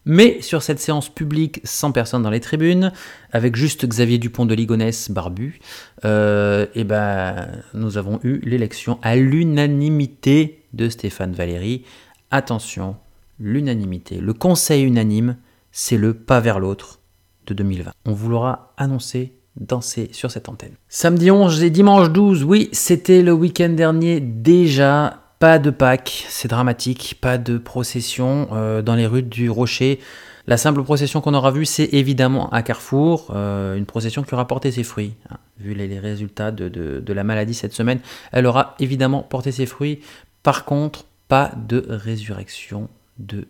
Mais 0.06 0.42
sur 0.42 0.64
cette 0.64 0.80
séance 0.80 1.10
publique, 1.10 1.62
sans 1.64 1.92
personne 1.92 2.24
dans 2.24 2.32
les 2.32 2.40
tribunes, 2.40 2.92
avec 3.32 3.56
juste 3.56 3.86
Xavier 3.86 4.18
Dupont 4.18 4.48
de 4.48 4.56
Ligonnès 4.56 5.12
barbu, 5.12 5.60
euh, 6.06 6.66
eh 6.74 6.84
ben, 6.84 7.64
nous 7.76 7.98
avons 7.98 8.20
eu 8.24 8.40
l'élection 8.40 8.98
à 9.04 9.16
l'unanimité 9.16 10.64
de 10.74 10.90
Stéphane 10.90 11.34
Valéry. 11.34 11.86
Attention, 12.32 12.96
l'unanimité, 13.42 14.20
le 14.20 14.34
conseil 14.34 14.84
unanime, 14.84 15.38
c'est 15.72 15.98
le 15.98 16.14
pas 16.14 16.40
vers 16.40 16.60
l'autre 16.60 17.00
de 17.48 17.54
2020. 17.54 17.92
On 18.06 18.14
vous 18.14 18.30
l'aura 18.30 18.74
annoncé, 18.78 19.34
dansé 19.60 20.10
sur 20.14 20.32
cette 20.32 20.48
antenne. 20.48 20.74
Samedi 20.88 21.32
11 21.32 21.64
et 21.64 21.70
dimanche 21.70 22.10
12, 22.12 22.44
oui, 22.44 22.70
c'était 22.72 23.22
le 23.22 23.34
week-end 23.34 23.70
dernier 23.70 24.20
déjà. 24.20 25.18
Pas 25.40 25.58
de 25.58 25.72
Pâques, 25.72 26.26
c'est 26.30 26.48
dramatique, 26.48 27.18
pas 27.20 27.40
de 27.40 27.58
procession 27.58 28.50
euh, 28.52 28.84
dans 28.84 28.94
les 28.94 29.08
rues 29.08 29.24
du 29.24 29.50
Rocher. 29.50 30.00
La 30.46 30.58
simple 30.58 30.84
procession 30.84 31.20
qu'on 31.20 31.34
aura 31.34 31.50
vue, 31.50 31.66
c'est 31.66 31.90
évidemment 31.94 32.50
à 32.52 32.62
Carrefour, 32.62 33.32
euh, 33.34 33.76
une 33.76 33.88
procession 33.88 34.22
qui 34.22 34.36
aura 34.36 34.48
porté 34.48 34.72
ses 34.72 34.84
fruits. 34.84 35.16
Hein. 35.32 35.38
Vu 35.60 35.74
les, 35.74 36.00
résultats 36.00 36.52
de, 36.52 37.14
la 37.14 37.24
maladie 37.24 37.56
cette 37.56 37.74
semaine, 37.74 38.00
elle 38.32 38.46
aura 38.46 38.76
évidemment 38.80 39.24
porté 39.24 39.52
ses 39.52 39.66
fruits. 39.66 40.00
Par 40.44 40.66
contre, 40.66 41.06
pas 41.28 41.52
de 41.68 41.86
résurrection 41.88 42.90
de 43.22 43.48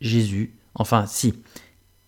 Jésus. 0.00 0.54
Enfin, 0.74 1.06
si, 1.06 1.34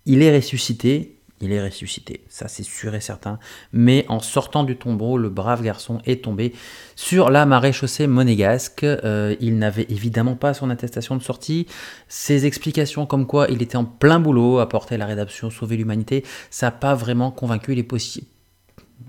il 0.06 0.22
est 0.22 0.34
ressuscité, 0.34 1.18
il 1.40 1.52
est 1.52 1.62
ressuscité, 1.62 2.24
ça 2.28 2.48
c'est 2.48 2.64
sûr 2.64 2.94
et 2.94 3.00
certain. 3.00 3.38
Mais 3.72 4.04
en 4.08 4.20
sortant 4.20 4.64
du 4.64 4.76
tombeau, 4.76 5.16
le 5.16 5.28
brave 5.28 5.62
garçon 5.62 6.00
est 6.04 6.24
tombé 6.24 6.52
sur 6.96 7.30
la 7.30 7.46
maréchaussée 7.46 8.06
monégasque. 8.06 8.82
Euh, 8.82 9.36
il 9.40 9.58
n'avait 9.58 9.86
évidemment 9.88 10.34
pas 10.34 10.52
son 10.52 10.68
attestation 10.70 11.16
de 11.16 11.22
sortie. 11.22 11.66
Ses 12.08 12.46
explications 12.46 13.06
comme 13.06 13.26
quoi 13.26 13.46
il 13.50 13.62
était 13.62 13.76
en 13.76 13.84
plein 13.84 14.18
boulot, 14.18 14.58
apporter 14.58 14.96
la 14.96 15.06
rédaction, 15.06 15.50
sauver 15.50 15.76
l'humanité, 15.76 16.24
ça 16.50 16.66
n'a 16.66 16.72
pas 16.72 16.94
vraiment 16.94 17.30
convaincu 17.30 17.74
les, 17.74 17.86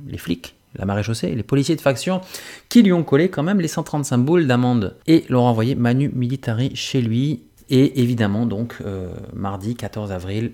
les 0.07 0.17
flics 0.17 0.55
la 0.75 0.85
maréchaussée, 0.85 1.33
les 1.33 1.43
policiers 1.43 1.75
de 1.75 1.81
faction, 1.81 2.21
qui 2.69 2.83
lui 2.83 2.93
ont 2.93 3.03
collé 3.03 3.29
quand 3.29 3.43
même 3.43 3.59
les 3.59 3.67
135 3.67 4.17
boules 4.17 4.47
d'amende 4.47 4.95
et 5.07 5.25
l'ont 5.29 5.41
renvoyé 5.41 5.75
manu 5.75 6.11
militari 6.13 6.75
chez 6.75 7.01
lui. 7.01 7.43
Et 7.69 8.01
évidemment, 8.01 8.45
donc, 8.45 8.77
euh, 8.81 9.13
mardi 9.33 9.75
14 9.75 10.11
avril, 10.11 10.53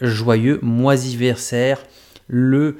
joyeux 0.00 0.58
moisiversaire, 0.62 1.84
le 2.26 2.78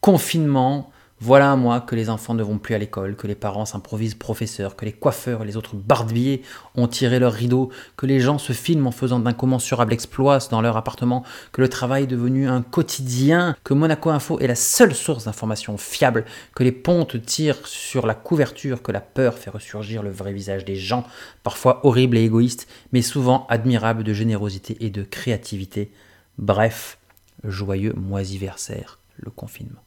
confinement. 0.00 0.90
Voilà 1.20 1.50
un 1.50 1.80
que 1.80 1.96
les 1.96 2.10
enfants 2.10 2.34
ne 2.34 2.44
vont 2.44 2.58
plus 2.58 2.76
à 2.76 2.78
l'école, 2.78 3.16
que 3.16 3.26
les 3.26 3.34
parents 3.34 3.64
s'improvisent 3.64 4.14
professeurs, 4.14 4.76
que 4.76 4.84
les 4.84 4.92
coiffeurs 4.92 5.42
et 5.42 5.46
les 5.46 5.56
autres 5.56 5.74
barbiers 5.74 6.42
ont 6.76 6.86
tiré 6.86 7.18
leurs 7.18 7.32
rideaux, 7.32 7.70
que 7.96 8.06
les 8.06 8.20
gens 8.20 8.38
se 8.38 8.52
filment 8.52 8.86
en 8.86 8.92
faisant 8.92 9.18
d'incommensurables 9.18 9.92
exploits 9.92 10.38
dans 10.48 10.60
leur 10.60 10.76
appartement, 10.76 11.24
que 11.50 11.60
le 11.60 11.68
travail 11.68 12.04
est 12.04 12.06
devenu 12.06 12.48
un 12.48 12.62
quotidien, 12.62 13.56
que 13.64 13.74
Monaco 13.74 14.10
Info 14.10 14.38
est 14.38 14.46
la 14.46 14.54
seule 14.54 14.94
source 14.94 15.24
d'information 15.24 15.76
fiable, 15.76 16.24
que 16.54 16.62
les 16.62 16.70
pontes 16.70 17.20
tirent 17.26 17.66
sur 17.66 18.06
la 18.06 18.14
couverture, 18.14 18.80
que 18.80 18.92
la 18.92 19.00
peur 19.00 19.38
fait 19.38 19.50
ressurgir 19.50 20.04
le 20.04 20.10
vrai 20.10 20.32
visage 20.32 20.64
des 20.64 20.76
gens, 20.76 21.04
parfois 21.42 21.84
horribles 21.84 22.16
et 22.16 22.24
égoïstes, 22.24 22.68
mais 22.92 23.02
souvent 23.02 23.44
admirables 23.48 24.04
de 24.04 24.12
générosité 24.12 24.76
et 24.80 24.90
de 24.90 25.02
créativité. 25.02 25.90
Bref, 26.38 26.98
joyeux 27.42 27.94
moisiversaire, 27.96 29.00
le 29.16 29.32
confinement. 29.32 29.82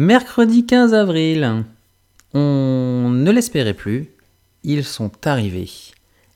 Mercredi 0.00 0.64
15 0.64 0.94
avril, 0.94 1.64
on 2.32 3.10
ne 3.10 3.32
l'espérait 3.32 3.74
plus, 3.74 4.10
ils 4.62 4.84
sont 4.84 5.10
arrivés. 5.24 5.68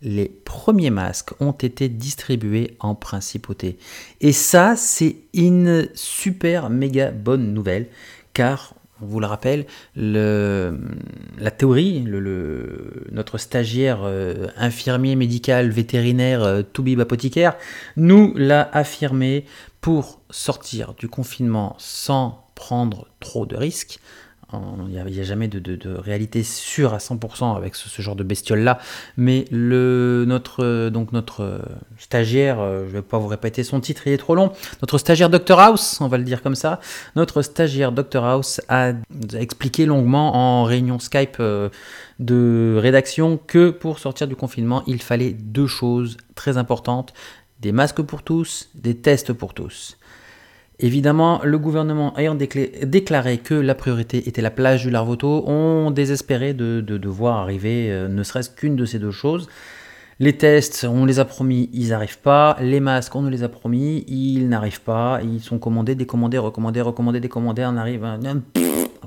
Les 0.02 0.26
premiers 0.26 0.90
masques 0.90 1.30
ont 1.38 1.52
été 1.52 1.88
distribués 1.88 2.76
en 2.80 2.96
principauté. 2.96 3.78
Et 4.20 4.32
ça, 4.32 4.74
c'est 4.74 5.18
une 5.32 5.86
super 5.94 6.70
méga 6.70 7.12
bonne 7.12 7.54
nouvelle, 7.54 7.86
car 8.34 8.74
on 9.00 9.06
vous 9.06 9.20
le 9.20 9.26
rappelle, 9.26 9.66
le, 9.94 10.80
la 11.38 11.52
théorie, 11.52 12.04
notre 13.12 13.38
stagiaire 13.38 14.00
euh, 14.02 14.48
infirmier 14.56 15.14
médical 15.14 15.70
vétérinaire 15.70 16.42
euh, 16.42 16.62
Toubib 16.62 16.98
apothicaire 16.98 17.56
nous 17.96 18.34
l'a 18.34 18.68
affirmé 18.72 19.44
pour 19.80 20.20
sortir 20.30 20.94
du 20.98 21.08
confinement 21.08 21.76
sans 21.78 22.41
prendre 22.62 23.08
trop 23.18 23.44
de 23.44 23.56
risques, 23.56 23.98
il 24.52 24.84
n'y 24.88 25.20
a, 25.20 25.22
jamais 25.22 25.48
de, 25.48 25.96
réalité 25.96 26.44
sûre 26.44 26.94
à 26.94 26.98
100% 26.98 27.56
avec 27.56 27.74
ce, 27.74 28.02
genre 28.02 28.14
de 28.14 28.22
bestiole-là. 28.22 28.78
Mais 29.16 29.46
le, 29.50 30.24
notre, 30.28 30.90
donc 30.90 31.12
notre 31.12 31.60
stagiaire, 31.98 32.60
euh, 32.60 32.82
je 32.82 32.88
ne 32.88 32.92
vais 32.92 33.02
pas 33.02 33.18
vous 33.18 33.26
répéter 33.26 33.64
son 33.64 33.80
titre, 33.80 34.06
il 34.06 34.12
est 34.12 34.18
trop 34.18 34.36
long. 34.36 34.52
Notre 34.80 34.98
stagiaire 34.98 35.28
Dr 35.28 35.58
House, 35.58 36.00
on 36.00 36.06
va 36.06 36.18
le 36.18 36.24
dire 36.24 36.40
comme 36.40 36.54
ça. 36.54 36.78
Notre 37.16 37.42
stagiaire 37.42 37.90
Dr 37.90 38.24
House 38.24 38.60
a 38.68 38.92
expliqué 39.34 39.86
longuement 39.86 40.36
en 40.36 40.64
réunion 40.64 41.00
Skype 41.00 41.38
euh, 41.40 41.68
de 42.20 42.76
rédaction 42.78 43.38
que 43.38 43.70
pour 43.70 43.98
sortir 43.98 44.28
du 44.28 44.36
confinement, 44.36 44.84
il 44.86 45.02
fallait 45.02 45.32
deux 45.32 45.66
choses 45.66 46.16
très 46.36 46.58
importantes 46.58 47.12
des 47.60 47.72
masques 47.72 48.02
pour 48.02 48.22
tous, 48.22 48.68
des 48.74 48.96
tests 48.96 49.32
pour 49.32 49.54
tous. 49.54 49.96
Évidemment, 50.82 51.40
le 51.44 51.58
gouvernement 51.58 52.12
ayant 52.18 52.34
déclaré 52.34 53.38
que 53.38 53.54
la 53.54 53.76
priorité 53.76 54.28
était 54.28 54.42
la 54.42 54.50
plage 54.50 54.82
du 54.82 54.90
Larvoto, 54.90 55.44
on 55.46 55.92
désespérait 55.92 56.54
de, 56.54 56.80
de, 56.80 57.08
voir 57.08 57.38
arriver 57.38 57.88
euh, 57.88 58.08
ne 58.08 58.24
serait-ce 58.24 58.50
qu'une 58.50 58.74
de 58.74 58.84
ces 58.84 58.98
deux 58.98 59.12
choses. 59.12 59.48
Les 60.18 60.36
tests, 60.36 60.84
on 60.88 61.04
les 61.04 61.20
a 61.20 61.24
promis, 61.24 61.70
ils 61.72 61.90
n'arrivent 61.90 62.18
pas. 62.18 62.56
Les 62.60 62.80
masques, 62.80 63.14
on 63.14 63.22
nous 63.22 63.30
les 63.30 63.44
a 63.44 63.48
promis, 63.48 64.04
ils 64.08 64.48
n'arrivent 64.48 64.82
pas. 64.82 65.20
Ils 65.22 65.40
sont 65.40 65.60
commandés, 65.60 65.94
décommandés, 65.94 66.38
recommandés, 66.38 66.80
recommandés, 66.80 67.20
décommandés. 67.20 67.64
On 67.64 67.76
arrive 67.76 68.04
à... 68.04 68.18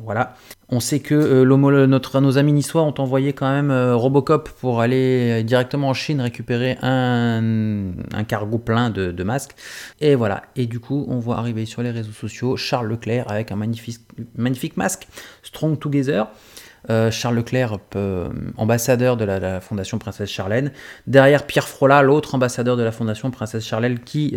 Voilà. 0.02 0.36
On 0.70 0.80
sait 0.80 1.00
que 1.00 1.14
euh, 1.14 1.88
notre, 1.88 2.20
nos 2.22 2.38
amis 2.38 2.54
niçois 2.54 2.82
ont 2.82 2.94
envoyé 2.98 3.34
quand 3.34 3.50
même 3.50 3.70
euh, 3.70 3.96
Robocop 3.96 4.50
pour 4.50 4.82
aller 4.82 5.44
directement 5.44 5.90
en 5.90 5.94
Chine 5.94 6.22
récupérer 6.22 6.78
un, 6.82 7.84
cargo 8.28 8.58
plein 8.58 8.90
de, 8.90 9.24
masques. 9.24 9.56
Et 10.02 10.16
voilà. 10.16 10.44
Et 10.56 10.66
du 10.66 10.80
coup, 10.80 11.06
on 11.08 11.20
voit 11.20 11.38
arriver 11.38 11.66
sur 11.66 11.84
les 11.84 11.92
réseaux 11.92 12.12
sociaux 12.12 12.58
Charles 12.58 12.88
Leclerc 12.88 13.30
avec 13.30 13.52
un 13.52 13.56
magnifique, 13.56 14.78
masque 14.78 15.08
Strong 15.44 15.78
Together. 15.80 16.28
Euh, 16.92 17.10
Charles 17.10 17.36
Leclerc, 17.36 17.80
ambassadeur 18.58 19.18
de 19.18 19.26
la, 19.26 19.62
Fondation 19.62 19.98
Princesse 19.98 20.30
Charlène. 20.30 20.72
Derrière 21.08 21.46
Pierre 21.46 21.68
Frola, 21.68 22.02
l'autre 22.02 22.36
ambassadeur 22.36 22.78
de 22.78 22.84
la 22.84 22.92
Fondation 22.92 23.30
Princesse 23.32 23.66
Charlène, 23.66 24.00
qui 24.00 24.32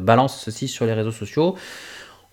balance 0.00 0.42
ceci 0.42 0.68
sur 0.68 0.86
les 0.86 0.94
réseaux 0.94 1.12
sociaux 1.12 1.56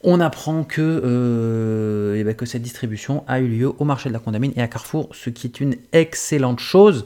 on 0.04 0.20
apprend 0.20 0.64
que, 0.64 0.82
euh, 0.82 2.16
eh 2.18 2.24
ben, 2.24 2.34
que 2.34 2.46
cette 2.46 2.62
distribution 2.62 3.24
a 3.28 3.40
eu 3.40 3.48
lieu 3.48 3.72
au 3.78 3.84
marché 3.84 4.10
de 4.10 4.14
la 4.14 4.20
Condamine 4.20 4.54
et 4.56 4.62
à 4.62 4.68
Carrefour, 4.68 5.10
ce 5.14 5.30
qui 5.30 5.48
est 5.48 5.60
une 5.60 5.76
excellente 5.92 6.60
chose. 6.60 7.06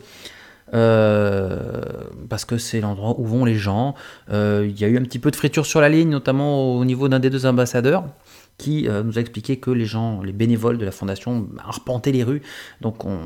Euh, 0.73 1.59
parce 2.29 2.45
que 2.45 2.57
c'est 2.57 2.81
l'endroit 2.81 3.19
où 3.19 3.25
vont 3.25 3.45
les 3.45 3.55
gens. 3.55 3.93
Euh, 4.31 4.67
il 4.67 4.79
y 4.79 4.85
a 4.85 4.87
eu 4.87 4.97
un 4.97 5.03
petit 5.03 5.19
peu 5.19 5.29
de 5.29 5.35
friture 5.35 5.67
sur 5.67 5.81
la 5.81 5.89
ligne, 5.89 6.09
notamment 6.09 6.75
au 6.75 6.83
niveau 6.83 7.09
d'un 7.09 7.19
des 7.19 7.29
deux 7.29 7.45
ambassadeurs, 7.45 8.05
qui 8.57 8.87
nous 8.87 9.17
a 9.17 9.21
expliqué 9.21 9.57
que 9.57 9.69
les 9.71 9.85
gens, 9.85 10.21
les 10.21 10.31
bénévoles 10.31 10.77
de 10.77 10.85
la 10.85 10.91
fondation, 10.91 11.47
arpentaient 11.63 12.11
les 12.11 12.23
rues. 12.23 12.41
Donc 12.81 13.05
on, 13.05 13.19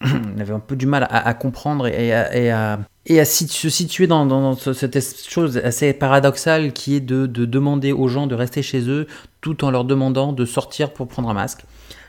on 0.04 0.40
avait 0.40 0.52
un 0.52 0.60
peu 0.60 0.76
du 0.76 0.86
mal 0.86 1.06
à, 1.10 1.34
comprendre 1.34 1.86
et 1.86 2.12
à, 2.12 3.24
se 3.24 3.68
situer 3.70 4.06
dans, 4.06 4.54
cette 4.56 5.28
chose 5.28 5.58
assez 5.58 5.92
paradoxale 5.92 6.72
qui 6.72 6.96
est 6.96 7.00
de, 7.00 7.26
demander 7.26 7.92
aux 7.92 8.08
gens 8.08 8.26
de 8.26 8.34
rester 8.34 8.62
chez 8.62 8.88
eux 8.88 9.06
tout 9.40 9.64
en 9.64 9.70
leur 9.70 9.84
demandant 9.84 10.32
de 10.32 10.44
sortir 10.44 10.92
pour 10.92 11.08
prendre 11.08 11.28
un 11.28 11.34
masque. 11.34 11.64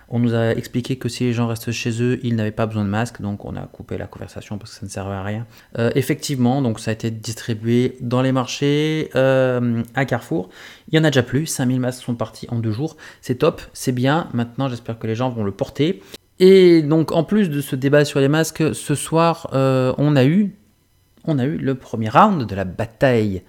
On 0.10 0.20
nous 0.20 0.34
a 0.34 0.51
expliqué 0.51 0.96
que 0.96 1.10
si 1.10 1.25
les 1.25 1.34
gens 1.34 1.48
restent 1.48 1.72
chez 1.72 2.01
eux, 2.01 2.20
ils 2.24 2.36
n'avaient 2.36 2.51
pas 2.51 2.65
besoin 2.65 2.86
de 2.86 2.89
masque, 2.89 3.22
donc 3.22 3.44
on 3.44 3.58
a 3.58 3.62
coupé 3.62 3.98
la 3.98 4.08
conversation 4.08 4.58
parce 4.58 4.72
que 4.72 4.79
ça 4.79 4.86
ne 4.86 4.91
servait 4.91 5.15
à 5.15 5.24
rien. 5.24 5.46
Euh, 5.77 5.91
effectivement, 5.96 6.62
donc 6.62 6.79
ça 6.79 6.91
a 6.91 6.94
été 6.94 7.12
distribué 7.12 7.98
dans 8.00 8.22
les 8.22 8.32
marchés 8.32 9.10
euh, 9.15 9.84
à 9.96 10.06
Carrefour. 10.06 10.50
Il 10.89 10.96
y 10.96 11.00
en 11.00 11.03
a 11.03 11.10
déjà 11.10 11.24
plus, 11.24 11.46
5000 11.48 11.82
masques 11.82 12.03
sont 12.03 12.15
partis 12.15 12.48
en 12.50 12.60
deux 12.60 12.72
jours. 12.72 12.96
C'est 13.20 13.36
top, 13.36 13.62
c'est 13.74 13.91
bien. 13.91 14.29
Maintenant, 14.34 14.70
j'espère 14.70 14.98
que 14.98 15.08
les 15.08 15.15
gens 15.15 15.29
vont 15.29 15.44
le 15.44 15.51
porter. 15.51 16.01
Et 16.39 16.82
donc, 16.82 17.12
en 17.12 17.24
plus 17.24 17.50
de 17.50 17.62
ce 17.62 17.75
débat 17.75 18.06
sur 18.06 18.20
les 18.20 18.27
masques, 18.27 18.75
ce 18.75 18.96
soir, 18.96 19.50
euh, 19.53 19.94
on, 19.98 20.15
a 20.15 20.25
eu, 20.25 20.56
on 21.25 21.39
a 21.39 21.46
eu 21.46 21.58
le 21.58 21.75
premier 21.75 22.10
round 22.10 22.46
de 22.46 22.56
la 22.56 22.65
bataille 22.65 23.44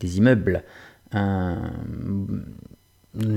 des 0.00 0.18
immeubles. 0.18 0.64
Un, 1.12 1.70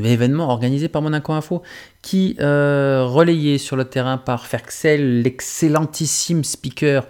événement 0.03 0.49
organisé 0.49 0.87
par 0.87 1.03
Monaco 1.03 1.33
Info 1.33 1.61
qui 2.01 2.35
euh, 2.39 3.03
relayé 3.05 3.59
sur 3.59 3.75
le 3.75 3.85
terrain 3.85 4.17
par 4.17 4.47
Ferxel, 4.47 5.21
l'excellentissime 5.21 6.43
speaker 6.43 7.05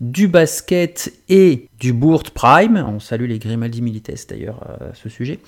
du 0.00 0.28
basket 0.28 1.12
et 1.28 1.68
du 1.80 1.92
Bourt 1.92 2.30
Prime. 2.32 2.84
On 2.88 3.00
salue 3.00 3.26
les 3.26 3.40
Grimaldi 3.40 3.82
Milites 3.82 4.28
d'ailleurs 4.28 4.62
à 4.62 4.94
ce 4.94 5.08
sujet. 5.08 5.40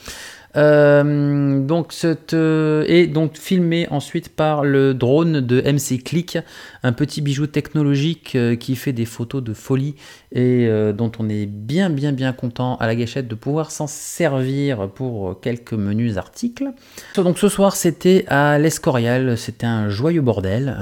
Euh, 0.57 1.61
donc, 1.61 1.93
cette, 1.93 2.35
euh, 2.35 2.85
et 2.87 3.07
donc 3.07 3.37
filmé 3.37 3.87
ensuite 3.91 4.29
par 4.29 4.65
le 4.65 4.95
drone 4.95 5.41
de 5.41 5.61
MC 5.61 6.03
Click, 6.03 6.39
un 6.83 6.93
petit 6.93 7.21
bijou 7.21 7.47
technologique 7.47 8.35
euh, 8.35 8.57
qui 8.57 8.77
fait 8.77 8.93
des 8.93 9.05
photos 9.05 9.43
de 9.43 9.53
folie 9.53 9.95
et 10.33 10.69
dont 10.93 11.13
on 11.19 11.29
est 11.29 11.47
bien 11.47 11.89
bien 11.89 12.13
bien 12.13 12.33
content 12.33 12.77
à 12.77 12.87
la 12.87 12.95
gâchette 12.95 13.27
de 13.27 13.35
pouvoir 13.35 13.71
s'en 13.71 13.87
servir 13.87 14.89
pour 14.91 15.41
quelques 15.41 15.73
menus 15.73 16.19
articles. 16.19 16.73
Donc 17.15 17.39
ce 17.39 17.49
soir 17.49 17.75
c'était 17.75 18.25
à 18.29 18.59
l'Escorial, 18.59 19.39
c'était 19.39 19.67
un 19.67 19.89
joyeux 19.89 20.21
bordel. 20.21 20.77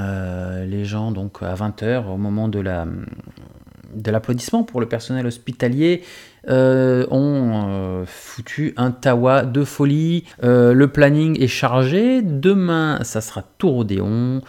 les 0.66 0.84
gens 0.84 1.12
donc 1.12 1.42
à 1.42 1.54
20h 1.54 2.08
au 2.12 2.16
moment 2.16 2.48
de 2.48 2.58
la 2.58 2.86
de 3.94 4.10
l'applaudissement 4.10 4.62
pour 4.62 4.80
le 4.80 4.86
personnel 4.86 5.26
hospitalier 5.26 6.02
euh, 6.48 7.06
ont 7.10 7.52
euh, 7.68 8.04
foutu 8.06 8.74
un 8.76 8.90
tawa 8.90 9.44
de 9.44 9.64
folie. 9.64 10.24
Euh, 10.42 10.72
le 10.74 10.88
planning 10.88 11.40
est 11.40 11.48
chargé. 11.48 12.20
Demain, 12.22 12.98
ça 13.02 13.20
sera 13.20 13.42
Tour 13.58 13.78
Odéon. 13.78 14.42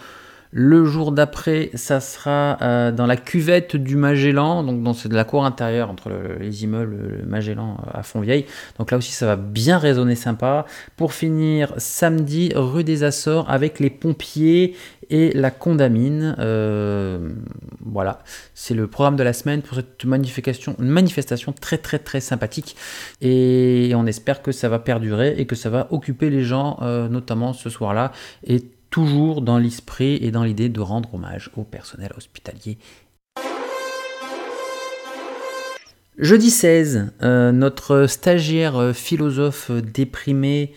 Le 0.52 0.84
jour 0.84 1.12
d'après, 1.12 1.70
ça 1.74 2.00
sera 2.00 2.58
euh, 2.62 2.92
dans 2.92 3.06
la 3.06 3.16
cuvette 3.16 3.76
du 3.76 3.96
Magellan, 3.96 4.62
donc 4.62 4.82
dans 4.82 4.94
la 5.10 5.24
cour 5.24 5.44
intérieure 5.44 5.90
entre 5.90 6.10
les 6.40 6.64
immeubles, 6.64 7.18
le 7.20 7.26
Magellan 7.26 7.76
euh, 7.80 7.90
à 7.98 8.02
Fontvieille. 8.02 8.46
Donc 8.78 8.90
là 8.90 8.98
aussi, 8.98 9.12
ça 9.12 9.26
va 9.26 9.36
bien 9.36 9.78
résonner 9.78 10.14
sympa. 10.14 10.66
Pour 10.96 11.12
finir, 11.12 11.74
samedi, 11.78 12.52
rue 12.54 12.84
des 12.84 13.02
Açores 13.02 13.50
avec 13.50 13.80
les 13.80 13.90
pompiers 13.90 14.76
et 15.10 15.32
la 15.32 15.50
condamine. 15.50 16.36
Euh, 16.38 17.30
voilà, 17.84 18.20
c'est 18.54 18.74
le 18.74 18.86
programme 18.86 19.16
de 19.16 19.22
la 19.22 19.32
semaine 19.32 19.62
pour 19.62 19.76
cette 19.76 20.04
manifestation, 20.04 20.76
une 20.78 20.88
manifestation 20.88 21.52
très 21.52 21.78
très 21.78 21.98
très 21.98 22.20
sympathique. 22.20 22.76
Et 23.20 23.92
on 23.94 24.06
espère 24.06 24.42
que 24.42 24.52
ça 24.52 24.68
va 24.68 24.78
perdurer 24.78 25.34
et 25.38 25.46
que 25.46 25.54
ça 25.54 25.70
va 25.70 25.88
occuper 25.90 26.30
les 26.30 26.42
gens, 26.44 26.78
notamment 27.10 27.52
ce 27.52 27.70
soir-là. 27.70 28.12
Toujours 28.96 29.42
dans 29.42 29.58
l'esprit 29.58 30.16
et 30.22 30.30
dans 30.30 30.42
l'idée 30.42 30.70
de 30.70 30.80
rendre 30.80 31.12
hommage 31.12 31.50
au 31.54 31.64
personnel 31.64 32.14
hospitalier. 32.16 32.78
Jeudi 36.16 36.50
16, 36.50 37.12
euh, 37.20 37.52
notre 37.52 38.06
stagiaire 38.06 38.76
euh, 38.76 38.92
philosophe 38.94 39.70
déprimé 39.70 40.72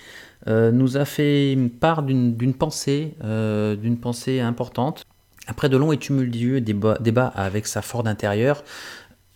euh, 0.48 0.70
nous 0.74 0.98
a 0.98 1.06
fait 1.06 1.58
part 1.80 2.04
d'une 2.04 2.54
pensée, 2.54 3.16
d'une 3.24 3.98
pensée 3.98 4.42
importante. 4.42 5.06
Après 5.48 5.70
de 5.70 5.78
longs 5.78 5.94
et 5.94 5.98
tumultueux 5.98 6.60
débats, 6.60 7.32
avec 7.34 7.68
sa 7.68 7.82
Ford 7.82 8.06
intérieure, 8.06 8.66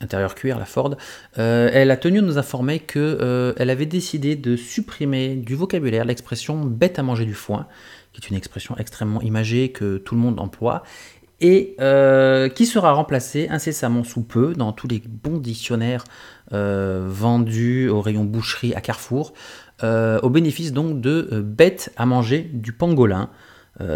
intérieur 0.01 0.35
cuir, 0.35 0.59
la 0.59 0.65
Ford, 0.65 0.97
elle 1.37 1.89
a 1.89 1.95
tenu 1.95 2.19
à 2.19 2.21
nous 2.21 2.37
informer 2.37 2.79
qu'elle 2.79 3.69
avait 3.69 3.85
décidé 3.85 4.35
de 4.35 4.57
supprimer 4.57 5.35
du 5.35 5.55
vocabulaire 5.55 6.03
l'expression 6.03 6.59
bête 6.65 6.99
à 6.99 7.03
manger 7.03 7.25
du 7.25 7.33
foin, 7.33 7.65
qui 8.13 8.21
est 8.21 8.29
une 8.29 8.35
expression 8.35 8.77
extrêmement 8.77 9.21
imagée 9.21 9.71
que 9.71 9.97
tout 9.97 10.15
le 10.15 10.21
monde 10.21 10.39
emploie, 10.39 10.83
et 11.43 11.75
euh, 11.81 12.47
qui 12.47 12.65
sera 12.65 12.93
remplacée 12.93 13.47
incessamment 13.49 14.03
sous 14.03 14.23
peu 14.23 14.53
dans 14.53 14.71
tous 14.71 14.87
les 14.87 15.03
bons 15.05 15.37
dictionnaires 15.37 16.05
euh, 16.53 17.05
vendus 17.09 17.89
au 17.89 18.01
rayon 18.01 18.23
boucherie 18.23 18.73
à 18.73 18.81
Carrefour, 18.81 19.33
euh, 19.83 20.19
au 20.21 20.29
bénéfice 20.29 20.71
donc 20.71 21.01
de 21.01 21.41
bêtes 21.45 21.91
à 21.97 22.05
manger 22.05 22.49
du 22.53 22.71
pangolin. 22.71 23.29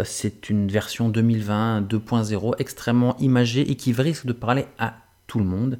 C'est 0.04 0.50
une 0.50 0.66
version 0.68 1.08
2020 1.08 1.82
2.0 1.82 2.54
extrêmement 2.58 3.16
imagée 3.18 3.70
et 3.70 3.76
qui 3.76 3.92
risque 3.92 4.26
de 4.26 4.32
parler 4.32 4.66
à 4.76 4.96
tout 5.28 5.38
le 5.38 5.44
monde. 5.44 5.78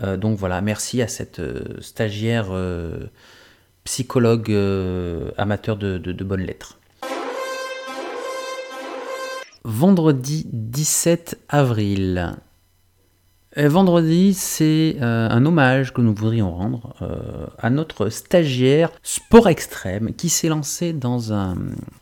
donc 0.00 0.38
voilà, 0.38 0.60
merci 0.60 1.02
à 1.02 1.08
cette 1.08 1.42
stagiaire 1.80 2.52
psychologue 3.82 4.56
amateur 5.36 5.76
de 5.76 6.24
bonnes 6.24 6.42
lettres. 6.42 6.78
Vendredi 9.64 10.44
17 10.52 11.38
avril. 11.48 12.34
Vendredi, 13.56 14.34
c'est 14.34 14.96
euh, 15.00 15.28
un 15.30 15.46
hommage 15.46 15.92
que 15.92 16.00
nous 16.00 16.12
voudrions 16.12 16.50
rendre 16.52 16.96
euh, 17.00 17.46
à 17.58 17.70
notre 17.70 18.08
stagiaire 18.08 18.90
Sport 19.04 19.48
Extrême 19.48 20.14
qui 20.14 20.30
s'est 20.30 20.48
lancé 20.48 20.92
dans 20.92 21.32
un, 21.32 21.54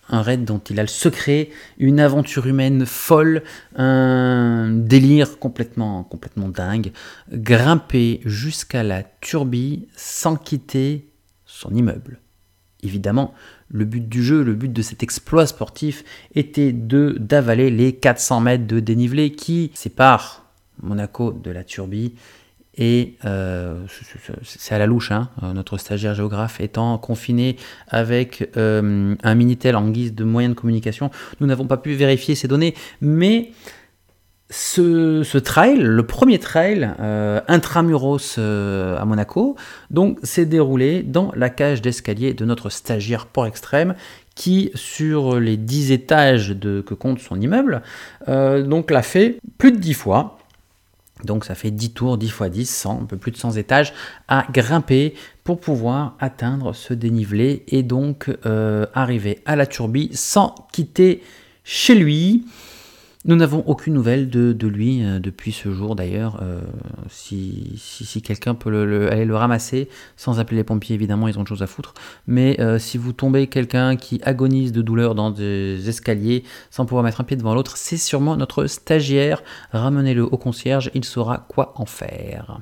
raid 0.08 0.46
dont 0.46 0.60
il 0.70 0.80
a 0.80 0.84
le 0.84 0.88
secret, 0.88 1.50
une 1.76 2.00
aventure 2.00 2.46
humaine 2.46 2.86
folle, 2.86 3.42
un 3.76 4.70
délire 4.70 5.38
complètement, 5.38 6.02
complètement 6.04 6.48
dingue, 6.48 6.92
grimper 7.30 8.22
jusqu'à 8.24 8.82
la 8.82 9.02
turbie 9.02 9.86
sans 9.96 10.36
quitter 10.36 11.10
son 11.44 11.74
immeuble. 11.74 12.20
Évidemment, 12.82 13.34
le 13.70 13.84
but 13.84 14.08
du 14.08 14.22
jeu, 14.22 14.42
le 14.42 14.54
but 14.54 14.72
de 14.72 14.82
cet 14.82 15.02
exploit 15.02 15.46
sportif 15.46 16.04
était 16.34 16.72
de 16.72 17.16
d'avaler 17.18 17.70
les 17.70 17.94
400 17.94 18.40
mètres 18.40 18.66
de 18.66 18.80
dénivelé 18.80 19.32
qui 19.32 19.70
séparent 19.74 20.44
Monaco 20.82 21.32
de 21.32 21.50
la 21.50 21.64
Turbie. 21.64 22.14
Et 22.76 23.16
euh, 23.24 23.84
c'est 24.42 24.74
à 24.74 24.78
la 24.78 24.86
louche, 24.86 25.10
hein, 25.10 25.28
notre 25.54 25.76
stagiaire 25.76 26.14
géographe 26.14 26.60
étant 26.60 26.96
confiné 26.98 27.56
avec 27.88 28.48
euh, 28.56 29.14
un 29.22 29.34
Minitel 29.34 29.76
en 29.76 29.88
guise 29.90 30.14
de 30.14 30.24
moyen 30.24 30.48
de 30.48 30.54
communication. 30.54 31.10
Nous 31.40 31.46
n'avons 31.46 31.66
pas 31.66 31.76
pu 31.76 31.92
vérifier 31.94 32.34
ces 32.34 32.48
données, 32.48 32.74
mais 33.00 33.50
ce, 34.50 35.38
trail, 35.38 35.78
le 35.78 36.02
premier 36.04 36.40
trail 36.40 36.90
euh, 36.98 37.40
intramuros 37.46 38.36
euh, 38.38 38.98
à 38.98 39.04
Monaco, 39.04 39.56
donc 39.90 40.18
s'est 40.24 40.44
déroulé 40.44 41.02
dans 41.02 41.30
la 41.36 41.50
cage 41.50 41.80
d'escalier 41.80 42.34
de 42.34 42.44
notre 42.44 42.68
stagiaire 42.68 43.26
port 43.26 43.46
extrême 43.46 43.94
qui, 44.34 44.72
sur 44.74 45.38
les 45.38 45.56
10 45.56 45.92
étages 45.92 46.50
de, 46.50 46.80
que 46.80 46.94
compte 46.94 47.20
son 47.20 47.40
immeuble, 47.40 47.82
euh, 48.28 48.62
donc 48.62 48.90
l'a 48.90 49.02
fait 49.02 49.38
plus 49.58 49.70
de 49.70 49.78
10 49.78 49.94
fois. 49.94 50.38
Donc 51.24 51.44
ça 51.44 51.54
fait 51.54 51.70
10 51.70 51.92
tours, 51.92 52.18
10 52.18 52.30
fois 52.30 52.48
10, 52.48 52.68
100, 52.68 53.02
un 53.02 53.04
peu 53.04 53.18
plus 53.18 53.30
de 53.30 53.36
100 53.36 53.52
étages 53.52 53.92
à 54.26 54.46
grimper 54.50 55.14
pour 55.44 55.60
pouvoir 55.60 56.16
atteindre 56.18 56.72
ce 56.72 56.94
dénivelé 56.94 57.62
et 57.68 57.82
donc 57.82 58.30
arriver 58.94 59.42
à 59.44 59.54
la 59.54 59.66
turbie 59.66 60.08
sans 60.14 60.54
quitter 60.72 61.22
chez 61.62 61.94
lui. 61.94 62.46
Nous 63.26 63.36
n'avons 63.36 63.62
aucune 63.66 63.92
nouvelle 63.92 64.30
de, 64.30 64.66
lui 64.66 65.04
euh, 65.04 65.18
depuis 65.18 65.52
ce 65.52 65.70
jour 65.70 65.94
d'ailleurs. 65.94 66.38
Euh, 66.40 66.62
si, 67.10 68.22
quelqu'un 68.24 68.54
peut 68.54 68.70
le, 68.70 69.12
aller 69.12 69.26
le 69.26 69.36
ramasser, 69.36 69.90
sans 70.16 70.40
appeler 70.40 70.56
les 70.56 70.64
pompiers 70.64 70.94
évidemment, 70.94 71.28
ils 71.28 71.36
ont 71.36 71.42
autre 71.42 71.50
chose 71.50 71.62
à 71.62 71.66
foutre. 71.66 71.92
Mais 72.26 72.58
euh, 72.60 72.78
si 72.78 72.96
vous 72.96 73.12
tombez 73.12 73.46
quelqu'un 73.46 73.96
qui 73.96 74.22
agonise 74.24 74.72
de 74.72 74.80
douleur 74.80 75.14
dans 75.14 75.30
des 75.30 75.86
escaliers 75.86 76.44
sans 76.70 76.86
pouvoir 76.86 77.04
mettre 77.04 77.20
un 77.20 77.24
pied 77.24 77.36
devant 77.36 77.54
l'autre, 77.54 77.76
c'est 77.76 77.98
sûrement 77.98 78.36
notre 78.38 78.66
stagiaire. 78.66 79.42
Ramenez-le 79.72 80.24
au 80.24 80.38
concierge, 80.38 80.90
il 80.94 81.04
saura 81.04 81.46
quoi 81.46 81.74
en 81.76 81.84
faire. 81.84 82.60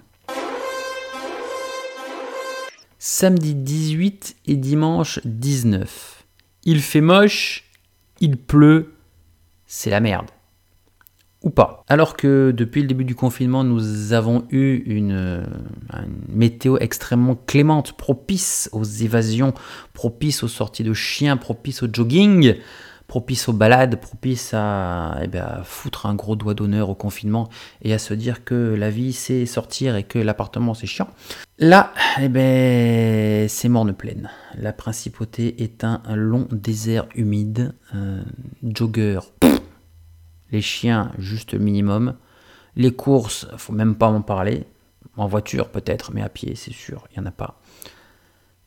Samedi 2.99 3.55
18 3.55 4.35
et 4.49 4.57
dimanche 4.57 5.21
19. 5.25 6.25
Il 6.65 6.81
fait 6.81 7.01
moche, 7.01 7.71
il 8.21 8.37
pleut, 8.37 8.95
c'est 9.69 9.91
la 9.91 10.01
merde 10.01 10.27
ou 11.43 11.51
pas. 11.51 11.85
Alors 11.89 12.17
que 12.17 12.53
depuis 12.57 12.83
le 12.83 12.89
début 12.89 13.05
du 13.05 13.15
confinement, 13.15 13.63
nous 13.65 14.13
avons 14.13 14.45
eu 14.51 14.83
une, 14.87 15.45
météo 16.29 16.77
extrêmement 16.79 17.37
clémente, 17.47 17.93
propice 17.93 18.69
aux 18.73 18.85
évasions, 18.85 19.55
propice 19.93 20.43
aux 20.43 20.49
sorties 20.49 20.85
de 20.85 20.95
chiens, 20.95 21.37
propice 21.37 21.83
au 21.83 21.89
jogging. 21.93 22.57
propice 23.07 23.49
aux 23.49 23.55
balades, 23.55 23.97
propice 23.97 24.53
à, 24.53 25.19
eh 25.23 25.29
ben, 25.29 25.63
foutre 25.65 26.05
un 26.05 26.15
gros 26.15 26.37
doigt 26.37 26.53
d'honneur 26.53 26.91
au 26.91 26.95
confinement 26.95 27.49
et 27.81 27.95
à 27.95 27.99
se 27.99 28.13
dire 28.13 28.45
que 28.45 28.75
la 28.77 28.91
vie 28.91 29.15
c'est 29.15 29.47
sortir 29.47 29.97
et 29.97 30.03
que 30.03 30.19
l'appartement 30.19 30.75
c'est 30.75 30.87
chiant. 30.87 31.09
Là, 31.59 31.95
eh 32.21 32.29
ben, 32.29 33.49
c'est 33.49 33.71
morne 33.71 33.95
pleine. 33.95 34.29
La 34.59 34.75
principauté 34.75 35.63
est 35.63 35.85
un 35.85 36.03
long 36.15 36.49
désert 36.53 37.07
humide, 37.15 37.73
jogger, 38.63 39.21
les 40.51 40.61
chiens 40.61 41.13
juste 41.19 41.55
minimum, 41.55 42.15
les 42.77 42.93
courses, 42.93 43.47
faut 43.57 43.73
même 43.73 43.97
pas 43.97 44.11
m'en 44.11 44.23
parler, 44.23 44.65
en 45.17 45.27
voiture 45.27 45.69
peut-être, 45.69 46.13
mais 46.13 46.23
à 46.23 46.29
pied 46.29 46.55
c'est 46.55 46.73
sûr, 46.73 47.07
il 47.11 47.21
n'y 47.21 47.27
en 47.27 47.29
a 47.29 47.33
pas 47.33 47.61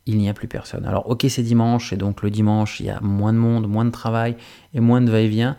il 0.06 0.18
n'y 0.18 0.28
a 0.28 0.34
plus 0.34 0.48
personne. 0.48 0.84
Alors 0.84 1.08
ok 1.08 1.26
c'est 1.28 1.42
dimanche 1.42 1.92
et 1.92 1.96
donc 1.96 2.22
le 2.22 2.30
dimanche 2.30 2.80
il 2.80 2.86
y 2.86 2.90
a 2.90 3.00
moins 3.00 3.32
de 3.32 3.38
monde, 3.38 3.68
moins 3.68 3.84
de 3.84 3.90
travail 3.90 4.36
et 4.74 4.80
moins 4.80 5.00
de 5.00 5.10
va-et-vient, 5.10 5.56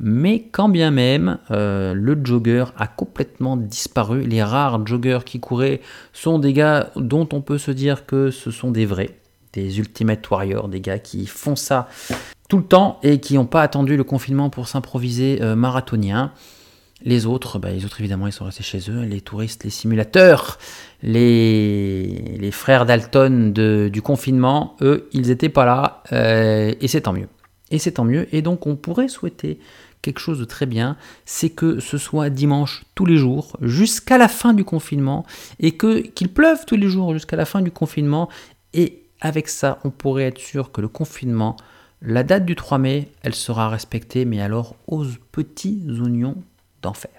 mais 0.00 0.48
quand 0.50 0.68
bien 0.68 0.90
même 0.90 1.38
euh, 1.50 1.94
le 1.94 2.18
jogger 2.24 2.64
a 2.76 2.86
complètement 2.86 3.56
disparu. 3.56 4.22
Les 4.22 4.42
rares 4.42 4.86
joggers 4.86 5.20
qui 5.24 5.40
couraient 5.40 5.80
sont 6.12 6.38
des 6.38 6.52
gars 6.52 6.90
dont 6.96 7.28
on 7.32 7.40
peut 7.40 7.58
se 7.58 7.70
dire 7.70 8.06
que 8.06 8.30
ce 8.30 8.50
sont 8.50 8.70
des 8.70 8.86
vrais, 8.86 9.18
des 9.52 9.78
Ultimate 9.78 10.28
Warriors, 10.28 10.68
des 10.68 10.80
gars 10.80 10.98
qui 10.98 11.26
font 11.26 11.56
ça 11.56 11.88
tout 12.54 12.60
le 12.60 12.66
temps 12.66 13.00
et 13.02 13.18
qui 13.18 13.34
n'ont 13.34 13.46
pas 13.46 13.62
attendu 13.62 13.96
le 13.96 14.04
confinement 14.04 14.48
pour 14.48 14.68
s'improviser 14.68 15.42
euh, 15.42 15.56
marathonien. 15.56 16.30
Les 17.02 17.26
autres, 17.26 17.58
bah, 17.58 17.72
les 17.72 17.84
autres 17.84 18.00
évidemment, 18.00 18.28
ils 18.28 18.32
sont 18.32 18.44
restés 18.44 18.62
chez 18.62 18.92
eux. 18.92 19.00
Les 19.02 19.20
touristes, 19.20 19.64
les 19.64 19.70
simulateurs, 19.70 20.58
les, 21.02 22.36
les 22.38 22.50
frères 22.52 22.86
Dalton 22.86 23.52
du 23.52 24.02
confinement, 24.02 24.76
eux, 24.82 25.08
ils 25.12 25.26
n'étaient 25.26 25.48
pas 25.48 25.64
là. 25.64 26.04
Euh, 26.12 26.72
et 26.80 26.86
c'est 26.86 27.00
tant 27.00 27.12
mieux. 27.12 27.26
Et 27.72 27.80
c'est 27.80 27.90
tant 27.90 28.04
mieux. 28.04 28.32
Et 28.32 28.40
donc, 28.40 28.68
on 28.68 28.76
pourrait 28.76 29.08
souhaiter 29.08 29.58
quelque 30.00 30.20
chose 30.20 30.38
de 30.38 30.44
très 30.44 30.66
bien, 30.66 30.96
c'est 31.24 31.50
que 31.50 31.80
ce 31.80 31.98
soit 31.98 32.30
dimanche 32.30 32.84
tous 32.94 33.04
les 33.04 33.16
jours 33.16 33.56
jusqu'à 33.62 34.16
la 34.16 34.28
fin 34.28 34.52
du 34.52 34.62
confinement 34.62 35.26
et 35.58 35.72
que 35.72 36.02
qu'il 36.02 36.28
pleuve 36.28 36.66
tous 36.66 36.76
les 36.76 36.88
jours 36.88 37.14
jusqu'à 37.14 37.36
la 37.36 37.46
fin 37.46 37.62
du 37.62 37.72
confinement. 37.72 38.28
Et 38.74 39.02
avec 39.20 39.48
ça, 39.48 39.80
on 39.82 39.90
pourrait 39.90 40.26
être 40.26 40.38
sûr 40.38 40.70
que 40.70 40.80
le 40.80 40.88
confinement, 40.88 41.56
la 42.06 42.22
date 42.22 42.44
du 42.44 42.54
3 42.54 42.76
mai, 42.76 43.08
elle 43.22 43.34
sera 43.34 43.70
respectée, 43.70 44.26
mais 44.26 44.42
alors 44.42 44.76
aux 44.86 45.06
petits 45.32 45.82
oignons 45.88 46.36
d'enfer. 46.82 47.10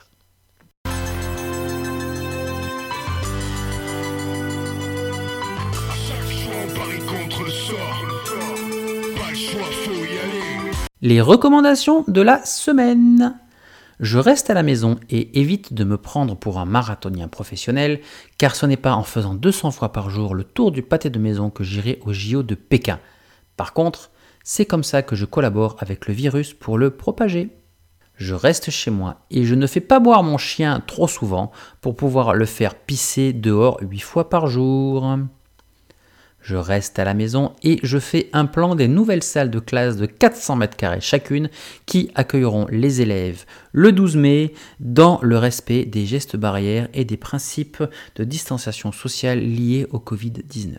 Les 11.02 11.22
recommandations 11.22 12.04
de 12.08 12.22
la 12.22 12.44
semaine. 12.46 13.40
Je 14.00 14.20
reste 14.20 14.50
à 14.50 14.54
la 14.54 14.64
maison 14.64 15.00
et 15.10 15.40
évite 15.40 15.74
de 15.74 15.84
me 15.84 15.98
prendre 15.98 16.36
pour 16.36 16.60
un 16.60 16.66
marathonien 16.66 17.28
professionnel, 17.28 18.02
car 18.38 18.56
ce 18.56 18.66
n'est 18.66 18.78
pas 18.78 18.94
en 18.94 19.04
faisant 19.04 19.34
200 19.34 19.72
fois 19.72 19.92
par 19.92 20.10
jour 20.10 20.36
le 20.36 20.44
tour 20.44 20.72
du 20.72 20.84
pâté 20.84 21.10
de 21.10 21.18
maison 21.18 21.50
que 21.50 21.64
j'irai 21.64 22.00
au 22.06 22.14
JO 22.14 22.44
de 22.44 22.56
Pékin. 22.56 23.00
Par 23.56 23.74
contre, 23.74 24.12
c'est 24.46 24.66
comme 24.66 24.86
ça 24.86 25.02
que 25.02 25.18
je 25.18 25.26
collabore 25.26 25.76
avec 25.80 26.08
le 26.08 26.14
virus 26.14 26.54
pour 26.54 26.78
le 26.78 26.92
propager 26.92 27.50
je 28.18 28.34
reste 28.34 28.72
chez 28.72 28.92
moi 28.92 29.26
et 29.30 29.44
je 29.44 29.56
ne 29.56 29.68
fais 29.68 29.82
pas 29.82 30.00
boire 30.00 30.24
mon 30.24 30.38
chien 30.38 30.82
trop 30.88 31.08
souvent 31.08 31.52
pour 31.82 31.96
pouvoir 31.96 32.34
le 32.34 32.46
faire 32.46 32.76
pisser 32.76 33.34
dehors 33.34 33.78
8 33.82 34.00
fois 34.00 34.30
par 34.30 34.48
jour. 34.48 35.18
Je 36.42 36.56
reste 36.56 37.00
à 37.00 37.04
la 37.04 37.16
maison 37.16 37.54
et 37.64 37.80
je 37.82 37.98
fais 37.98 38.30
un 38.32 38.46
plan 38.46 38.76
des 38.76 38.88
nouvelles 38.88 39.24
salles 39.24 39.50
de 39.50 39.60
classe 39.60 39.98
de 39.98 40.06
400 40.06 40.56
mètres 40.58 40.78
carrés 40.78 41.02
chacune 41.02 41.50
qui 41.88 42.12
accueilleront 42.14 42.68
les 42.70 43.02
élèves 43.02 43.46
le 43.72 43.92
12 43.92 44.16
mai 44.16 44.54
dans 44.80 45.20
le 45.22 45.38
respect 45.38 45.86
des 45.86 46.06
gestes 46.06 46.38
barrières 46.38 46.88
et 46.94 47.04
des 47.04 47.18
principes 47.18 47.84
de 48.16 48.24
distanciation 48.24 48.92
sociale 48.92 49.40
liés 49.40 49.88
au 49.90 49.98
Covid-19. 49.98 50.78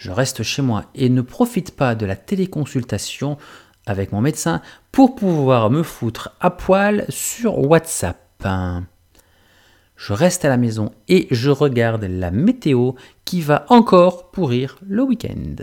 Je 0.00 0.10
reste 0.10 0.42
chez 0.42 0.62
moi 0.62 0.86
et 0.94 1.10
ne 1.10 1.20
profite 1.20 1.76
pas 1.76 1.94
de 1.94 2.06
la 2.06 2.16
téléconsultation 2.16 3.36
avec 3.84 4.12
mon 4.12 4.22
médecin 4.22 4.62
pour 4.92 5.14
pouvoir 5.14 5.68
me 5.68 5.82
foutre 5.82 6.34
à 6.40 6.50
poil 6.50 7.04
sur 7.10 7.58
WhatsApp. 7.58 8.48
Je 9.96 10.12
reste 10.14 10.46
à 10.46 10.48
la 10.48 10.56
maison 10.56 10.90
et 11.08 11.28
je 11.30 11.50
regarde 11.50 12.04
la 12.04 12.30
météo 12.30 12.92
qui 13.26 13.42
va 13.42 13.66
encore 13.68 14.30
pourrir 14.30 14.78
le 14.88 15.02
week-end. 15.02 15.56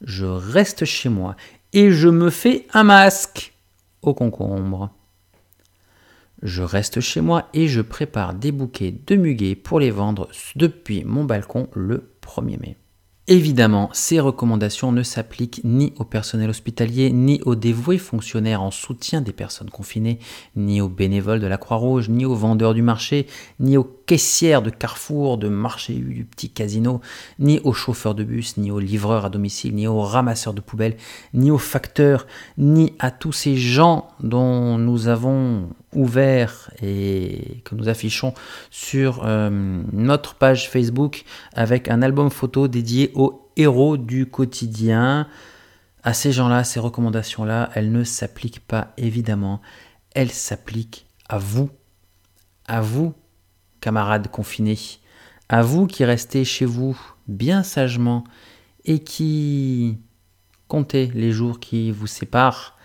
Je 0.00 0.26
reste 0.26 0.84
chez 0.84 1.08
moi 1.08 1.36
et 1.72 1.92
je 1.92 2.08
me 2.08 2.30
fais 2.30 2.66
un 2.72 2.82
masque 2.82 3.54
au 4.02 4.12
concombre. 4.12 4.90
Je 6.42 6.64
reste 6.64 6.98
chez 6.98 7.20
moi 7.20 7.48
et 7.54 7.68
je 7.68 7.80
prépare 7.80 8.34
des 8.34 8.50
bouquets 8.50 8.92
de 9.06 9.14
muguet 9.14 9.54
pour 9.54 9.78
les 9.78 9.92
vendre 9.92 10.28
depuis 10.56 11.04
mon 11.04 11.22
balcon 11.22 11.68
le 11.74 12.10
1er 12.20 12.60
mai. 12.60 12.76
Évidemment, 13.26 13.88
ces 13.94 14.20
recommandations 14.20 14.92
ne 14.92 15.02
s'appliquent 15.02 15.62
ni 15.64 15.94
au 15.96 16.04
personnel 16.04 16.50
hospitalier, 16.50 17.10
ni 17.10 17.40
aux 17.46 17.54
dévoués 17.54 17.96
fonctionnaires 17.96 18.60
en 18.60 18.70
soutien 18.70 19.22
des 19.22 19.32
personnes 19.32 19.70
confinées, 19.70 20.18
ni 20.56 20.82
aux 20.82 20.90
bénévoles 20.90 21.40
de 21.40 21.46
la 21.46 21.56
Croix-Rouge, 21.56 22.10
ni 22.10 22.26
aux 22.26 22.34
vendeurs 22.34 22.74
du 22.74 22.82
marché, 22.82 23.26
ni 23.60 23.78
aux 23.78 23.84
caissières 23.84 24.60
de 24.60 24.68
Carrefour, 24.68 25.38
de 25.38 25.48
marché 25.48 25.94
du 25.94 26.26
petit 26.26 26.50
casino, 26.50 27.00
ni 27.38 27.60
aux 27.64 27.72
chauffeurs 27.72 28.14
de 28.14 28.24
bus, 28.24 28.58
ni 28.58 28.70
aux 28.70 28.78
livreurs 28.78 29.24
à 29.24 29.30
domicile, 29.30 29.74
ni 29.74 29.86
aux 29.86 30.02
ramasseurs 30.02 30.52
de 30.52 30.60
poubelles, 30.60 30.98
ni 31.32 31.50
aux 31.50 31.56
facteurs, 31.56 32.26
ni 32.58 32.92
à 32.98 33.10
tous 33.10 33.32
ces 33.32 33.56
gens 33.56 34.08
dont 34.20 34.76
nous 34.76 35.08
avons 35.08 35.70
ouvert 35.94 36.70
et 36.82 37.62
que 37.64 37.74
nous 37.74 37.88
affichons 37.88 38.34
sur 38.70 39.24
euh, 39.24 39.50
notre 39.92 40.34
page 40.34 40.68
Facebook 40.68 41.24
avec 41.54 41.88
un 41.88 42.02
album 42.02 42.30
photo 42.30 42.68
dédié 42.68 43.10
aux 43.14 43.50
héros 43.56 43.96
du 43.96 44.26
quotidien. 44.26 45.28
À 46.02 46.12
ces 46.12 46.32
gens-là, 46.32 46.64
ces 46.64 46.80
recommandations-là, 46.80 47.70
elles 47.74 47.90
ne 47.90 48.04
s'appliquent 48.04 48.66
pas 48.66 48.92
évidemment, 48.96 49.60
elles 50.14 50.30
s'appliquent 50.30 51.06
à 51.28 51.38
vous, 51.38 51.70
à 52.66 52.80
vous, 52.80 53.14
camarades 53.80 54.28
confinés, 54.28 54.78
à 55.48 55.62
vous 55.62 55.86
qui 55.86 56.04
restez 56.04 56.44
chez 56.44 56.64
vous 56.64 56.98
bien 57.26 57.62
sagement 57.62 58.24
et 58.84 58.98
qui 58.98 59.98
comptez 60.68 61.10
les 61.14 61.32
jours 61.32 61.60
qui 61.60 61.90
vous 61.90 62.06
séparent 62.06 62.76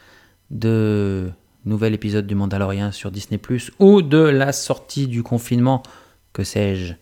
de 0.51 1.31
nouvel 1.65 1.93
épisode 1.93 2.27
du 2.27 2.35
Mandalorian 2.35 2.91
sur 2.91 3.11
Disney⁇ 3.11 3.37
ou 3.79 4.01
de 4.01 4.17
la 4.17 4.51
sortie 4.53 5.07
du 5.07 5.23
confinement, 5.23 5.83
que 6.33 6.43
sais-je. 6.43 6.93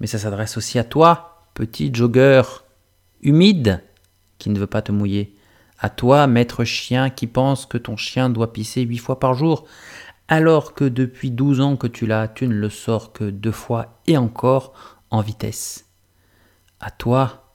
Mais 0.00 0.06
ça 0.06 0.18
s'adresse 0.18 0.56
aussi 0.56 0.78
à 0.78 0.84
toi, 0.84 1.46
petit 1.54 1.92
jogger 1.92 2.42
humide 3.22 3.82
qui 4.38 4.50
ne 4.50 4.58
veut 4.58 4.66
pas 4.66 4.82
te 4.82 4.92
mouiller. 4.92 5.34
À 5.78 5.88
toi, 5.88 6.26
maître 6.26 6.64
chien 6.64 7.10
qui 7.10 7.26
pense 7.26 7.66
que 7.66 7.78
ton 7.78 7.96
chien 7.96 8.30
doit 8.30 8.52
pisser 8.52 8.82
huit 8.82 8.98
fois 8.98 9.18
par 9.18 9.34
jour, 9.34 9.64
alors 10.28 10.74
que 10.74 10.84
depuis 10.84 11.30
12 11.30 11.60
ans 11.60 11.76
que 11.76 11.86
tu 11.86 12.06
l'as, 12.06 12.28
tu 12.28 12.46
ne 12.46 12.54
le 12.54 12.70
sors 12.70 13.12
que 13.12 13.24
deux 13.24 13.52
fois 13.52 14.00
et 14.06 14.16
encore 14.16 14.72
en 15.10 15.20
vitesse. 15.20 15.86
À 16.80 16.90
toi, 16.90 17.52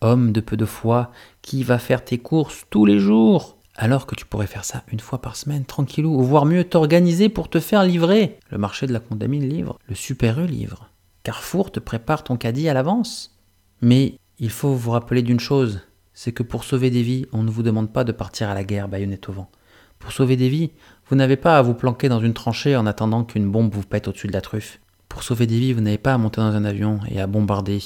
homme 0.00 0.32
de 0.32 0.40
peu 0.40 0.56
de 0.56 0.64
foi, 0.64 1.12
qui 1.42 1.62
va 1.62 1.78
faire 1.78 2.04
tes 2.04 2.18
courses 2.18 2.64
tous 2.70 2.84
les 2.84 2.98
jours, 2.98 3.58
alors 3.74 4.06
que 4.06 4.14
tu 4.14 4.26
pourrais 4.26 4.46
faire 4.46 4.64
ça 4.64 4.84
une 4.92 5.00
fois 5.00 5.20
par 5.20 5.36
semaine, 5.36 5.64
tranquillou, 5.64 6.14
ou 6.14 6.22
voire 6.22 6.44
mieux 6.44 6.64
t'organiser 6.64 7.28
pour 7.28 7.48
te 7.48 7.60
faire 7.60 7.84
livrer. 7.84 8.38
Le 8.50 8.58
marché 8.58 8.86
de 8.86 8.92
la 8.92 9.00
condamine 9.00 9.48
livre, 9.48 9.78
le 9.88 9.94
Super 9.94 10.40
E 10.40 10.44
livre. 10.44 10.90
Carrefour 11.22 11.70
te 11.70 11.80
prépare 11.80 12.24
ton 12.24 12.36
caddie 12.36 12.68
à 12.68 12.74
l'avance. 12.74 13.38
Mais 13.80 14.16
il 14.38 14.50
faut 14.50 14.74
vous 14.74 14.90
rappeler 14.90 15.22
d'une 15.22 15.40
chose, 15.40 15.80
c'est 16.14 16.32
que 16.32 16.42
pour 16.42 16.64
sauver 16.64 16.90
des 16.90 17.02
vies, 17.02 17.26
on 17.32 17.42
ne 17.42 17.50
vous 17.50 17.62
demande 17.62 17.92
pas 17.92 18.04
de 18.04 18.12
partir 18.12 18.48
à 18.48 18.54
la 18.54 18.64
guerre 18.64 18.88
baïonnette 18.88 19.28
au 19.28 19.32
vent. 19.32 19.50
Pour 19.98 20.12
sauver 20.12 20.36
des 20.36 20.48
vies, 20.48 20.72
vous 21.08 21.16
n'avez 21.16 21.36
pas 21.36 21.58
à 21.58 21.62
vous 21.62 21.74
planquer 21.74 22.08
dans 22.08 22.20
une 22.20 22.34
tranchée 22.34 22.76
en 22.76 22.86
attendant 22.86 23.24
qu'une 23.24 23.50
bombe 23.50 23.72
vous 23.74 23.82
pète 23.82 24.08
au-dessus 24.08 24.26
de 24.26 24.32
la 24.32 24.40
truffe. 24.40 24.80
Pour 25.08 25.22
sauver 25.22 25.46
des 25.46 25.58
vies, 25.58 25.72
vous 25.72 25.80
n'avez 25.80 25.98
pas 25.98 26.14
à 26.14 26.18
monter 26.18 26.40
dans 26.40 26.54
un 26.54 26.64
avion 26.64 27.00
et 27.08 27.20
à 27.20 27.26
bombarder 27.26 27.80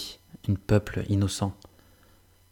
un 0.49 0.55
peuple 0.55 1.03
innocent. 1.09 1.53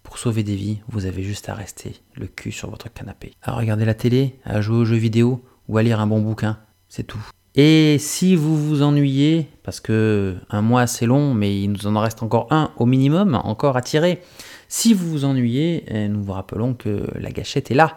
Pour 0.04 0.18
sauver 0.18 0.44
des 0.44 0.54
vies, 0.54 0.78
vous 0.88 1.06
avez 1.06 1.24
juste 1.24 1.48
à 1.48 1.54
rester 1.54 1.96
le 2.14 2.28
cul 2.28 2.52
sur 2.52 2.70
votre 2.70 2.92
canapé, 2.92 3.32
à 3.42 3.52
regarder 3.52 3.84
la 3.84 3.94
télé, 3.94 4.38
à 4.44 4.60
jouer 4.60 4.76
aux 4.76 4.84
jeux 4.84 4.94
vidéo 4.94 5.42
ou 5.66 5.76
à 5.76 5.82
lire 5.82 5.98
un 5.98 6.06
bon 6.06 6.20
bouquin. 6.20 6.58
C'est 6.88 7.02
tout. 7.02 7.26
Et 7.56 7.98
si 7.98 8.36
vous 8.36 8.56
vous 8.56 8.82
ennuyez, 8.82 9.48
parce 9.62 9.80
que 9.80 10.36
un 10.50 10.60
mois 10.60 10.86
c'est 10.86 11.06
long, 11.06 11.34
mais 11.34 11.60
il 11.60 11.72
nous 11.72 11.86
en 11.86 11.98
reste 11.98 12.22
encore 12.22 12.48
un 12.50 12.70
au 12.76 12.86
minimum, 12.86 13.40
encore 13.42 13.76
à 13.76 13.82
tirer. 13.82 14.20
Si 14.68 14.92
vous 14.92 15.08
vous 15.08 15.24
ennuyez, 15.24 15.84
eh, 15.86 16.08
nous 16.08 16.22
vous 16.22 16.32
rappelons 16.32 16.74
que 16.74 17.06
la 17.14 17.30
gâchette 17.30 17.70
est 17.70 17.74
là. 17.74 17.96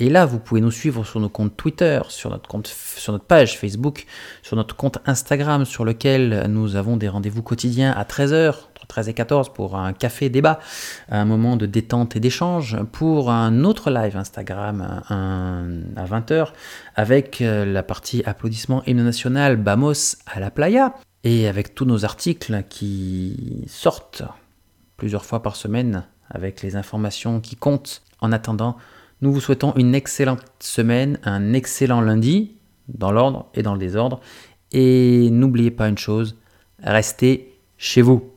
Et 0.00 0.10
là, 0.10 0.26
vous 0.26 0.40
pouvez 0.40 0.60
nous 0.60 0.72
suivre 0.72 1.04
sur 1.04 1.20
nos 1.20 1.28
comptes 1.28 1.56
Twitter, 1.56 2.00
sur 2.08 2.30
notre, 2.30 2.48
compte, 2.48 2.66
sur 2.66 3.12
notre 3.12 3.26
page 3.26 3.58
Facebook, 3.58 4.06
sur 4.42 4.56
notre 4.56 4.74
compte 4.74 4.98
Instagram, 5.06 5.64
sur 5.64 5.84
lequel 5.84 6.46
nous 6.48 6.74
avons 6.74 6.96
des 6.96 7.08
rendez-vous 7.08 7.42
quotidiens 7.42 7.92
à 7.92 8.02
13h, 8.02 8.54
entre 8.70 8.73
13 8.94 9.08
et 9.08 9.14
14 9.14 9.52
pour 9.52 9.76
un 9.76 9.92
café 9.92 10.28
débat, 10.28 10.60
un 11.08 11.24
moment 11.24 11.56
de 11.56 11.66
détente 11.66 12.14
et 12.14 12.20
d'échange, 12.20 12.76
pour 12.92 13.32
un 13.32 13.64
autre 13.64 13.90
live 13.90 14.16
Instagram 14.16 15.02
à 15.08 16.04
20h 16.04 16.52
avec 16.94 17.40
euh, 17.40 17.64
la 17.64 17.82
partie 17.82 18.22
applaudissements 18.24 18.84
hymne 18.86 19.02
national 19.02 19.56
Bamos 19.56 20.14
à 20.32 20.38
la 20.38 20.52
playa 20.52 20.94
et 21.24 21.48
avec 21.48 21.74
tous 21.74 21.86
nos 21.86 22.04
articles 22.04 22.62
qui 22.68 23.64
sortent 23.66 24.22
plusieurs 24.96 25.24
fois 25.24 25.42
par 25.42 25.56
semaine 25.56 26.04
avec 26.30 26.62
les 26.62 26.76
informations 26.76 27.40
qui 27.40 27.56
comptent. 27.56 28.02
En 28.20 28.30
attendant, 28.30 28.76
nous 29.22 29.32
vous 29.32 29.40
souhaitons 29.40 29.74
une 29.74 29.96
excellente 29.96 30.44
semaine, 30.60 31.18
un 31.24 31.52
excellent 31.52 32.00
lundi, 32.00 32.52
dans 32.86 33.10
l'ordre 33.10 33.46
et 33.54 33.64
dans 33.64 33.72
le 33.72 33.80
désordre. 33.80 34.20
Et 34.70 35.30
n'oubliez 35.32 35.72
pas 35.72 35.88
une 35.88 35.98
chose, 35.98 36.36
restez 36.78 37.58
chez 37.76 38.02
vous. 38.02 38.33